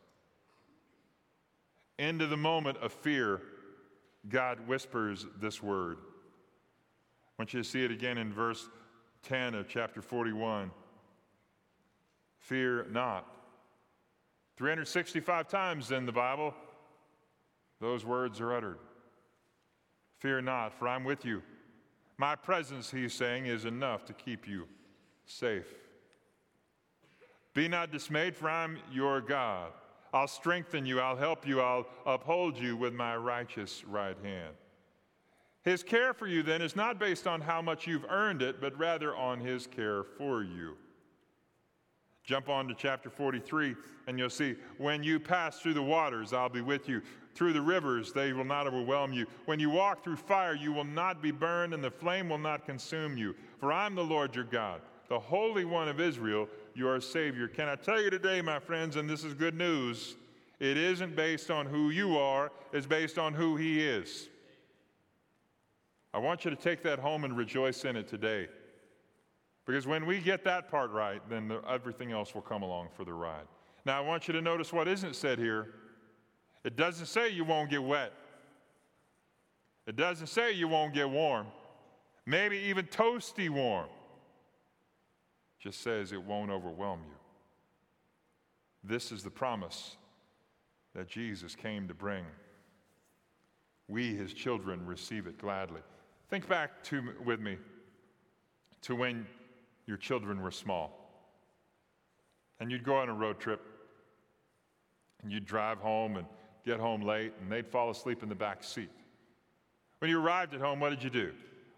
Into 1.99 2.27
the 2.27 2.37
moment 2.37 2.79
of 2.79 2.93
fear, 2.93 3.43
God 4.29 4.67
whispers 4.67 5.27
this 5.41 5.63
word. 5.63 5.99
I 6.01 7.43
want 7.43 7.53
you 7.53 7.63
to 7.63 7.69
see 7.69 7.85
it 7.85 7.91
again 7.91 8.19
in 8.19 8.33
verse 8.33 8.69
10 9.25 9.55
of 9.55 9.69
chapter 9.69 10.01
41. 10.01 10.71
Fear 12.39 12.87
not. 12.91 13.27
365 14.57 15.49
times 15.49 15.91
in 15.93 16.07
the 16.07 16.13
Bible, 16.13 16.55
those 17.83 18.05
words 18.05 18.41
are 18.41 18.55
uttered. 18.55 18.79
Fear 20.21 20.43
not, 20.43 20.73
for 20.73 20.87
I'm 20.87 21.03
with 21.03 21.25
you. 21.25 21.43
My 22.17 22.37
presence, 22.37 22.93
he's 22.93 23.13
saying, 23.13 23.47
is 23.47 23.65
enough 23.65 24.05
to 24.05 24.13
keep 24.13 24.47
you 24.47 24.69
safe. 25.27 25.67
Be 27.55 27.67
not 27.67 27.91
dismayed, 27.91 28.37
for 28.37 28.49
I'm 28.49 28.79
your 28.93 29.21
God. 29.21 29.73
I'll 30.15 30.29
strengthen 30.29 30.87
you, 30.87 31.01
I'll 31.01 31.17
help 31.17 31.45
you, 31.45 31.61
I'll 31.61 31.87
uphold 32.07 32.57
you 32.57 32.77
with 32.77 32.95
my 32.95 33.17
righteous 33.17 33.83
right 33.85 34.17
hand. 34.23 34.55
His 35.63 35.83
care 35.83 36.15
for 36.15 36.29
you 36.29 36.45
then 36.45 36.63
is 36.63 36.77
not 36.77 37.01
based 37.01 37.27
on 37.27 37.41
how 37.41 37.61
much 37.61 37.89
you've 37.89 38.07
earned 38.09 38.43
it, 38.43 38.61
but 38.61 38.79
rather 38.79 39.17
on 39.17 39.41
his 39.41 39.67
care 39.67 40.05
for 40.05 40.45
you. 40.45 40.77
Jump 42.25 42.49
on 42.49 42.69
to 42.69 42.75
chapter 42.75 43.11
43, 43.11 43.75
and 44.07 44.19
you'll 44.19 44.31
see 44.31 44.55
when 44.79 45.03
you 45.03 45.19
pass 45.19 45.59
through 45.59 45.75
the 45.75 45.83
waters, 45.83 46.33
I'll 46.33 46.49
be 46.49 46.61
with 46.61 46.89
you. 46.89 47.03
Through 47.35 47.55
the 47.55 47.63
rivers, 47.63 48.13
they 48.13 48.33
will 48.33 48.45
not 48.45 48.67
overwhelm 48.67 49.13
you. 49.13 49.27
When 49.47 49.59
you 49.59 49.71
walk 49.71 50.05
through 50.05 50.17
fire, 50.17 50.55
you 50.55 50.73
will 50.73 50.85
not 50.85 51.23
be 51.23 51.31
burned, 51.31 51.73
and 51.73 51.83
the 51.83 51.91
flame 51.91 52.29
will 52.29 52.39
not 52.39 52.67
consume 52.67 53.17
you. 53.17 53.35
For 53.59 53.73
I'm 53.73 53.95
the 53.95 54.05
Lord 54.05 54.35
your 54.35 54.45
God, 54.45 54.83
the 55.09 55.19
Holy 55.19 55.65
One 55.65 55.89
of 55.89 56.01
Israel, 56.01 56.49
your 56.75 57.01
Savior. 57.01 57.49
Can 57.49 57.69
I 57.69 57.77
tell 57.77 58.01
you 58.01 58.11
today, 58.11 58.43
my 58.43 58.59
friends, 58.59 58.97
and 58.97 59.09
this 59.09 59.25
is 59.25 59.35
good 59.35 59.55
news, 59.55 60.17
it 60.61 60.77
isn't 60.77 61.17
based 61.17 61.51
on 61.51 61.67
who 61.67 61.91
you 61.91 62.19
are, 62.19 62.53
it's 62.73 62.87
based 62.87 63.19
on 63.19 63.33
who 63.33 63.57
He 63.57 63.81
is. 63.81 64.29
I 66.15 66.19
want 66.19 66.45
you 66.45 66.51
to 66.51 66.57
take 66.57 66.83
that 66.83 66.99
home 66.99 67.25
and 67.25 67.37
rejoice 67.37 67.85
in 67.85 67.97
it 67.97 68.07
today. 68.07 68.49
Because 69.65 69.87
when 69.87 70.07
we 70.07 70.19
get 70.19 70.45
that 70.45 70.71
part 70.71 70.91
right, 70.91 71.23
then 71.31 71.49
the, 71.49 71.63
everything 71.69 72.13
else 72.13 72.35
will 72.35 72.43
come 72.43 72.63
along 72.63 72.89
for 72.95 73.05
the 73.05 73.13
ride. 73.13 73.47
Now, 73.85 73.97
I 73.97 74.01
want 74.01 74.29
you 74.29 74.33
to 74.35 74.43
notice 74.43 74.73
what 74.73 74.89
isn't 74.89 75.17
said 75.17 75.39
here. 75.39 75.75
It 76.65 76.77
doesn't 76.77 77.07
say 77.07 77.31
you 77.31 77.45
won't 77.45 77.71
get 77.71 77.83
wet, 77.83 78.13
it 79.87 79.97
doesn't 79.97 80.29
say 80.29 80.53
you 80.53 80.69
won't 80.69 80.95
get 80.95 81.09
warm, 81.11 81.47
maybe 82.25 82.57
even 82.57 82.87
toasty 82.87 83.51
warm. 83.51 83.89
It 85.59 85.65
just 85.65 85.81
says 85.81 86.13
it 86.13 86.23
won't 86.23 86.51
overwhelm 86.51 87.01
you. 87.05 87.15
This 88.85 89.13
is 89.13 89.23
the 89.23 89.31
promise 89.31 89.97
that 90.95 91.09
Jesus 91.09 91.55
came 91.55 91.89
to 91.89 91.95
bring. 91.95 92.25
We, 93.89 94.15
his 94.15 94.33
children, 94.33 94.87
receive 94.87 95.27
it 95.27 95.39
gladly. 95.39 95.81
Think 96.31 96.49
back 96.49 96.83
to, 96.85 97.03
with 97.25 97.41
me 97.41 97.59
to 98.83 98.97
when 98.97 99.27
your 99.87 99.97
children 99.97 100.43
were 100.43 100.51
small. 100.51 100.99
And 102.61 102.71
you'd 102.71 102.85
go 102.85 102.97
on 102.97 103.09
a 103.09 103.15
road 103.15 103.41
trip, 103.41 103.61
and 105.23 105.33
you'd 105.33 105.47
drive 105.47 105.79
home 105.79 106.17
and 106.17 106.27
get 106.65 106.81
home 106.81 107.03
late, 107.03 107.33
and 107.41 107.51
they'd 107.51 107.67
fall 107.67 107.91
asleep 107.91 108.23
in 108.23 108.29
the 108.29 108.35
back 108.35 108.63
seat. 108.63 108.91
When 109.99 110.11
you 110.11 110.21
arrived 110.21 110.55
at 110.55 110.61
home, 110.61 110.81
what 110.81 110.91
did 110.91 111.03
you 111.03 111.11
do? 111.11 111.33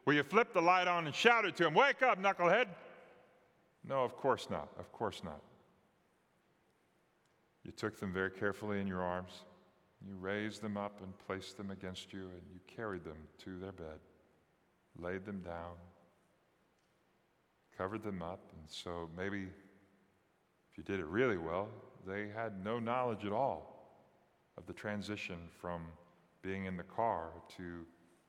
Well, 0.04 0.14
you 0.14 0.22
flipped 0.22 0.54
the 0.54 0.62
light 0.62 0.88
on 0.88 1.06
and 1.06 1.14
shouted 1.14 1.56
to 1.56 1.64
them, 1.64 1.74
Wake 1.74 2.02
up, 2.02 2.20
knucklehead! 2.22 2.66
No, 3.86 4.02
of 4.02 4.16
course 4.16 4.48
not. 4.50 4.68
Of 4.78 4.90
course 4.92 5.22
not. 5.24 5.40
You 7.64 7.72
took 7.72 7.98
them 7.98 8.12
very 8.12 8.30
carefully 8.30 8.80
in 8.80 8.86
your 8.86 9.02
arms. 9.02 9.44
You 10.06 10.16
raised 10.16 10.60
them 10.62 10.76
up 10.76 11.00
and 11.02 11.12
placed 11.26 11.56
them 11.56 11.70
against 11.70 12.12
you, 12.12 12.20
and 12.20 12.42
you 12.52 12.60
carried 12.66 13.04
them 13.04 13.16
to 13.44 13.58
their 13.58 13.72
bed, 13.72 13.98
laid 14.98 15.24
them 15.24 15.40
down, 15.40 15.72
covered 17.76 18.02
them 18.02 18.20
up. 18.20 18.40
And 18.58 18.68
so 18.68 19.08
maybe 19.16 19.42
if 19.42 20.78
you 20.78 20.84
did 20.84 21.00
it 21.00 21.06
really 21.06 21.38
well, 21.38 21.68
they 22.06 22.28
had 22.34 22.62
no 22.62 22.78
knowledge 22.78 23.24
at 23.24 23.32
all 23.32 23.73
of 24.56 24.66
the 24.66 24.72
transition 24.72 25.36
from 25.60 25.82
being 26.42 26.66
in 26.66 26.76
the 26.76 26.82
car 26.82 27.30
to 27.56 27.84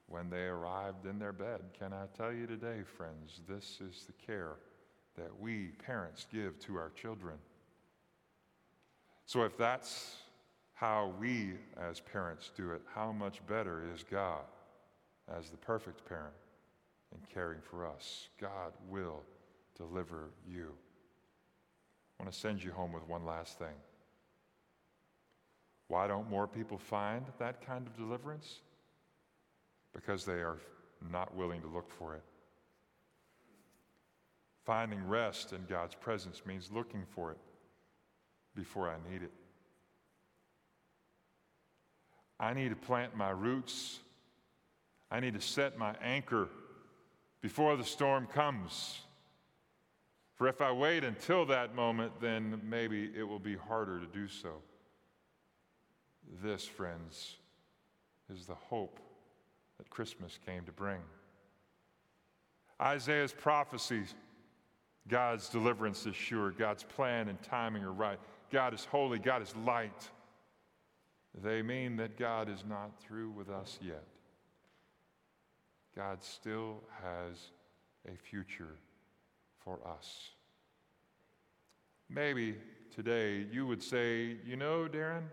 when 0.08 0.30
they 0.30 0.46
arrived 0.46 1.06
in 1.06 1.20
their 1.20 1.34
bed. 1.34 1.62
Can 1.78 1.92
I 1.94 2.06
tell 2.16 2.32
you 2.32 2.48
today, 2.48 2.82
friends, 2.84 3.42
this 3.48 3.80
is 3.82 4.06
the 4.06 4.14
care 4.26 4.58
that 5.18 5.40
we 5.40 5.70
parents 5.86 6.26
give 6.32 6.60
to 6.60 6.76
our 6.76 6.90
children. 6.90 7.36
So 9.26 9.44
if 9.44 9.58
that's 9.58 10.18
how 10.74 11.14
we 11.20 11.54
as 11.78 12.00
parents 12.00 12.52
do 12.56 12.72
it, 12.72 12.82
how 12.94 13.12
much 13.12 13.46
better 13.48 13.84
is 13.94 14.04
God 14.04 14.44
as 15.36 15.50
the 15.50 15.58
perfect 15.58 16.06
parent 16.06 16.36
in 17.14 17.20
caring 17.34 17.62
for 17.62 17.88
us? 17.88 18.28
God 18.40 18.74
will 18.90 19.24
deliver 19.76 20.30
you. 20.48 20.74
I 22.20 22.24
want 22.24 22.34
to 22.34 22.40
send 22.40 22.64
you 22.64 22.72
home 22.72 22.94
with 22.94 23.08
one 23.08 23.26
last 23.26 23.58
thing. 23.58 23.76
Why 25.88 26.08
don't 26.08 26.30
more 26.30 26.48
people 26.48 26.78
find 26.78 27.26
that 27.40 27.66
kind 27.66 27.86
of 27.86 27.96
deliverance? 27.96 28.62
because 29.96 30.26
they 30.26 30.34
are 30.34 30.58
not 31.12 31.34
willing 31.34 31.62
to 31.62 31.68
look 31.68 31.90
for 31.90 32.16
it. 32.16 32.24
Finding 34.66 35.08
rest 35.08 35.54
in 35.54 35.66
God's 35.70 35.96
presence 35.96 36.42
means 36.46 36.70
looking 36.72 37.04
for 37.16 37.32
it 37.32 37.38
before 38.56 38.90
I 38.90 38.98
need 39.10 39.24
it. 39.24 39.32
I 42.40 42.54
need 42.54 42.70
to 42.70 42.76
plant 42.76 43.16
my 43.16 43.30
roots. 43.30 44.00
I 45.10 45.20
need 45.20 45.36
to 45.36 45.42
set 45.42 45.78
my 45.78 45.96
anchor 46.04 46.50
before 47.42 47.78
the 47.78 47.86
storm 47.86 48.28
comes. 48.28 49.00
For 50.36 50.48
if 50.48 50.62
I 50.62 50.74
wait 50.74 51.06
until 51.06 51.46
that 51.46 51.76
moment, 51.76 52.20
then 52.20 52.60
maybe 52.68 53.10
it 53.16 53.24
will 53.24 53.40
be 53.40 53.56
harder 53.56 54.00
to 54.00 54.08
do 54.08 54.28
so. 54.28 54.56
This, 56.44 56.66
friends, 56.66 57.36
is 58.34 58.46
the 58.46 58.56
hope 58.56 59.00
that 59.78 59.90
Christmas 59.90 60.40
came 60.46 60.64
to 60.66 60.72
bring. 60.72 61.02
Isaiah's 62.82 63.34
prophecies 63.34 64.14
God's 65.08 65.50
deliverance 65.50 66.06
is 66.06 66.16
sure, 66.16 66.52
God's 66.52 66.84
plan 66.84 67.30
and 67.30 67.42
timing 67.44 67.84
are 67.84 67.94
right. 67.94 68.20
God 68.52 68.74
is 68.74 68.86
holy, 68.86 69.20
God 69.20 69.42
is 69.42 69.56
light. 69.56 70.10
They 71.44 71.62
mean 71.62 71.98
that 71.98 72.18
God 72.18 72.50
is 72.50 72.64
not 72.68 73.00
through 73.00 73.32
with 73.32 73.50
us 73.50 73.78
yet. 73.82 74.04
God 75.96 76.24
still 76.24 76.82
has 77.04 77.52
a 78.08 78.18
future 78.18 78.78
for 79.64 79.80
us. 79.88 80.30
Maybe 82.10 82.56
today 82.94 83.46
you 83.52 83.66
would 83.68 83.84
say, 83.84 84.38
You 84.46 84.56
know, 84.56 84.88
Darin, 84.88 85.30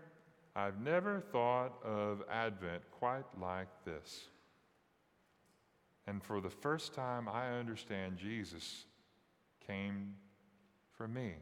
I've 0.55 0.79
never 0.79 1.19
thought 1.19 1.73
of 1.83 2.23
Advent 2.29 2.83
quite 2.91 3.25
like 3.39 3.69
this. 3.85 4.27
And 6.05 6.23
for 6.23 6.41
the 6.41 6.49
first 6.49 6.93
time, 6.93 7.27
I 7.27 7.57
understand 7.57 8.17
Jesus 8.17 8.85
came 9.65 10.13
for 10.91 11.07
me. 11.07 11.33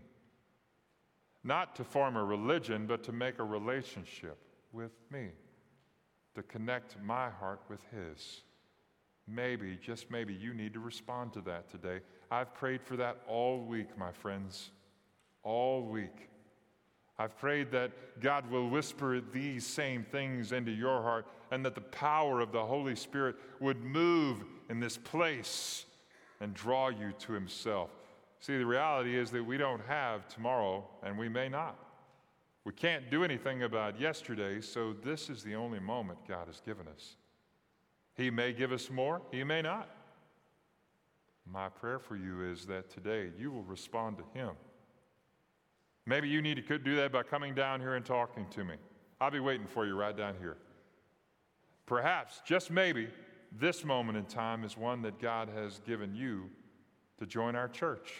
Not 1.43 1.75
to 1.75 1.83
form 1.83 2.15
a 2.15 2.23
religion, 2.23 2.85
but 2.85 3.03
to 3.03 3.11
make 3.11 3.39
a 3.39 3.43
relationship 3.43 4.37
with 4.71 4.91
me, 5.09 5.29
to 6.35 6.43
connect 6.43 6.95
my 7.03 7.29
heart 7.29 7.61
with 7.67 7.81
His. 7.91 8.41
Maybe, 9.27 9.77
just 9.81 10.11
maybe, 10.11 10.33
you 10.33 10.53
need 10.53 10.73
to 10.73 10.79
respond 10.79 11.33
to 11.33 11.41
that 11.41 11.69
today. 11.69 12.01
I've 12.29 12.53
prayed 12.53 12.81
for 12.81 12.95
that 12.97 13.17
all 13.27 13.65
week, 13.65 13.97
my 13.97 14.11
friends, 14.11 14.69
all 15.43 15.83
week. 15.83 16.29
I've 17.21 17.37
prayed 17.37 17.69
that 17.71 17.91
God 18.19 18.49
will 18.49 18.67
whisper 18.67 19.21
these 19.21 19.63
same 19.63 20.03
things 20.03 20.53
into 20.53 20.71
your 20.71 21.03
heart 21.03 21.27
and 21.51 21.63
that 21.63 21.75
the 21.75 21.81
power 21.81 22.39
of 22.39 22.51
the 22.51 22.65
Holy 22.65 22.95
Spirit 22.95 23.35
would 23.59 23.83
move 23.83 24.43
in 24.71 24.79
this 24.79 24.97
place 24.97 25.85
and 26.39 26.51
draw 26.55 26.89
you 26.89 27.13
to 27.19 27.33
Himself. 27.33 27.91
See, 28.39 28.57
the 28.57 28.65
reality 28.65 29.15
is 29.15 29.29
that 29.31 29.45
we 29.45 29.57
don't 29.57 29.85
have 29.85 30.27
tomorrow, 30.29 30.83
and 31.03 31.15
we 31.15 31.29
may 31.29 31.47
not. 31.47 31.77
We 32.63 32.73
can't 32.73 33.11
do 33.11 33.23
anything 33.23 33.61
about 33.61 33.99
yesterday, 33.99 34.59
so 34.59 34.93
this 35.03 35.29
is 35.29 35.43
the 35.43 35.53
only 35.53 35.79
moment 35.79 36.17
God 36.27 36.47
has 36.47 36.59
given 36.59 36.87
us. 36.87 37.17
He 38.15 38.31
may 38.31 38.51
give 38.51 38.71
us 38.71 38.89
more, 38.89 39.21
He 39.31 39.43
may 39.43 39.61
not. 39.61 39.89
My 41.45 41.69
prayer 41.69 41.99
for 41.99 42.15
you 42.15 42.51
is 42.51 42.65
that 42.65 42.89
today 42.89 43.29
you 43.37 43.51
will 43.51 43.63
respond 43.63 44.17
to 44.17 44.39
Him. 44.39 44.55
Maybe 46.05 46.27
you 46.27 46.41
need 46.41 46.65
to 46.65 46.79
do 46.79 46.95
that 46.95 47.11
by 47.11 47.23
coming 47.23 47.53
down 47.53 47.79
here 47.79 47.95
and 47.95 48.05
talking 48.05 48.47
to 48.51 48.63
me. 48.63 48.75
I'll 49.19 49.31
be 49.31 49.39
waiting 49.39 49.67
for 49.67 49.85
you 49.85 49.95
right 49.95 50.15
down 50.15 50.35
here. 50.39 50.57
Perhaps, 51.85 52.41
just 52.45 52.71
maybe, 52.71 53.09
this 53.51 53.83
moment 53.83 54.17
in 54.17 54.25
time 54.25 54.63
is 54.63 54.77
one 54.77 55.01
that 55.01 55.19
God 55.19 55.49
has 55.49 55.79
given 55.85 56.15
you 56.15 56.49
to 57.19 57.25
join 57.25 57.55
our 57.55 57.67
church. 57.67 58.13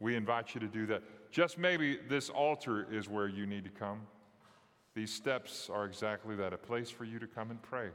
We 0.00 0.16
invite 0.16 0.54
you 0.54 0.60
to 0.60 0.68
do 0.68 0.86
that. 0.86 1.02
Just 1.30 1.58
maybe 1.58 1.98
this 2.08 2.30
altar 2.30 2.86
is 2.90 3.08
where 3.08 3.28
you 3.28 3.46
need 3.46 3.64
to 3.64 3.70
come. 3.70 4.02
These 4.94 5.12
steps 5.12 5.68
are 5.68 5.84
exactly 5.84 6.36
that 6.36 6.52
a 6.52 6.56
place 6.56 6.88
for 6.88 7.04
you 7.04 7.18
to 7.18 7.26
come 7.26 7.50
and 7.50 7.60
pray. 7.60 7.88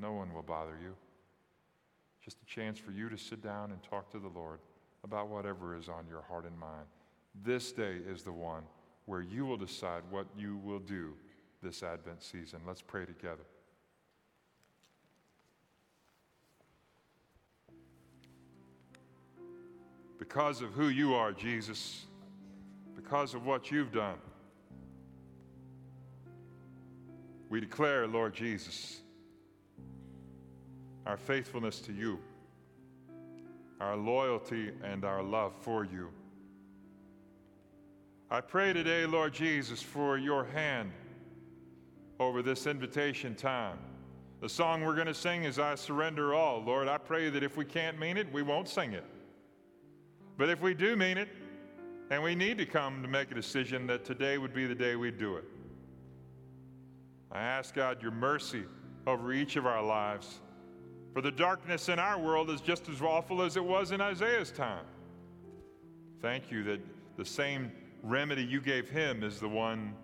No 0.00 0.12
one 0.12 0.32
will 0.32 0.42
bother 0.42 0.78
you. 0.80 0.94
Just 2.24 2.38
a 2.42 2.46
chance 2.46 2.78
for 2.78 2.92
you 2.92 3.08
to 3.08 3.18
sit 3.18 3.42
down 3.42 3.72
and 3.72 3.82
talk 3.82 4.10
to 4.12 4.18
the 4.18 4.28
Lord 4.28 4.60
about 5.02 5.28
whatever 5.28 5.76
is 5.76 5.88
on 5.88 6.06
your 6.08 6.22
heart 6.22 6.44
and 6.44 6.58
mind. 6.58 6.86
This 7.34 7.72
day 7.72 7.96
is 8.08 8.22
the 8.22 8.32
one 8.32 8.62
where 9.06 9.20
you 9.20 9.46
will 9.46 9.56
decide 9.56 10.02
what 10.10 10.26
you 10.36 10.56
will 10.58 10.80
do 10.80 11.14
this 11.62 11.82
Advent 11.82 12.22
season. 12.22 12.60
Let's 12.66 12.82
pray 12.82 13.04
together. 13.04 13.44
because 20.28 20.60
of 20.60 20.72
who 20.72 20.88
you 20.88 21.14
are, 21.14 21.32
Jesus, 21.32 22.04
because 22.94 23.34
of 23.34 23.46
what 23.46 23.70
you've 23.70 23.92
done. 23.92 24.18
We 27.48 27.60
declare, 27.60 28.06
Lord 28.06 28.34
Jesus, 28.34 29.00
our 31.06 31.16
faithfulness 31.16 31.80
to 31.80 31.92
you, 31.92 32.18
our 33.80 33.96
loyalty 33.96 34.72
and 34.82 35.04
our 35.04 35.22
love 35.22 35.54
for 35.62 35.84
you. 35.84 36.10
I 38.30 38.42
pray 38.42 38.74
today, 38.74 39.06
Lord 39.06 39.32
Jesus, 39.32 39.80
for 39.80 40.18
your 40.18 40.44
hand 40.44 40.92
over 42.20 42.42
this 42.42 42.66
invitation 42.66 43.34
time. 43.34 43.78
The 44.42 44.48
song 44.50 44.84
we're 44.84 44.94
going 44.94 45.06
to 45.06 45.14
sing 45.14 45.44
is 45.44 45.58
I 45.58 45.74
Surrender 45.76 46.34
All. 46.34 46.62
Lord, 46.62 46.88
I 46.88 46.98
pray 46.98 47.30
that 47.30 47.42
if 47.42 47.56
we 47.56 47.64
can't 47.64 47.98
mean 47.98 48.18
it, 48.18 48.30
we 48.30 48.42
won't 48.42 48.68
sing 48.68 48.92
it. 48.92 49.04
But 50.36 50.50
if 50.50 50.60
we 50.60 50.74
do 50.74 50.94
mean 50.94 51.16
it, 51.16 51.30
and 52.10 52.22
we 52.22 52.34
need 52.34 52.58
to 52.58 52.66
come 52.66 53.00
to 53.00 53.08
make 53.08 53.30
a 53.30 53.34
decision 53.34 53.86
that 53.86 54.04
today 54.04 54.36
would 54.36 54.52
be 54.52 54.66
the 54.66 54.74
day 54.74 54.94
we 54.94 55.10
do 55.10 55.36
it. 55.36 55.44
I 57.32 57.40
ask 57.40 57.74
God 57.74 58.02
your 58.02 58.12
mercy 58.12 58.64
over 59.06 59.32
each 59.32 59.56
of 59.56 59.64
our 59.64 59.82
lives. 59.82 60.40
For 61.14 61.22
the 61.22 61.30
darkness 61.30 61.88
in 61.88 61.98
our 61.98 62.18
world 62.18 62.50
is 62.50 62.60
just 62.60 62.90
as 62.90 63.00
awful 63.00 63.40
as 63.40 63.56
it 63.56 63.64
was 63.64 63.90
in 63.90 64.02
Isaiah's 64.02 64.50
time. 64.50 64.84
Thank 66.20 66.50
you 66.50 66.62
that 66.64 66.80
the 67.16 67.24
same 67.24 67.72
remedy 68.02 68.44
you 68.44 68.60
gave 68.60 68.88
him 68.88 69.22
is 69.22 69.40
the 69.40 69.48
one 69.48 69.94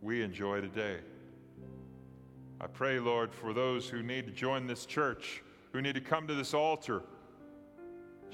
we 0.00 0.22
enjoy 0.22 0.60
today. 0.60 0.98
I 2.60 2.66
pray, 2.66 2.98
Lord, 2.98 3.32
for 3.32 3.52
those 3.52 3.88
who 3.88 4.02
need 4.02 4.26
to 4.26 4.32
join 4.32 4.66
this 4.66 4.84
church, 4.84 5.42
who 5.72 5.80
need 5.80 5.94
to 5.94 6.00
come 6.00 6.26
to 6.26 6.34
this 6.34 6.52
altar 6.52 7.02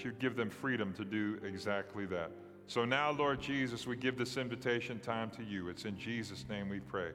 you 0.05 0.13
give 0.13 0.37
them 0.37 0.51
freedom 0.51 0.93
to 0.95 1.05
do 1.05 1.39
exactly 1.45 2.07
that. 2.07 2.31
So 2.67 2.85
now, 2.85 3.13
Lord 3.13 3.41
Jesus, 3.41 3.87
we 3.87 3.97
give 3.97 4.19
this 4.19 4.37
invitation 4.37 4.99
time 4.99 5.31
to 5.31 5.45
you. 5.45 5.69
It's 5.69 5.85
in 5.85 5.97
Jesus' 5.97 6.45
name 6.49 6.69
we 6.69 6.81
pray. 6.81 7.11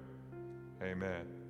Amen. 0.82 1.32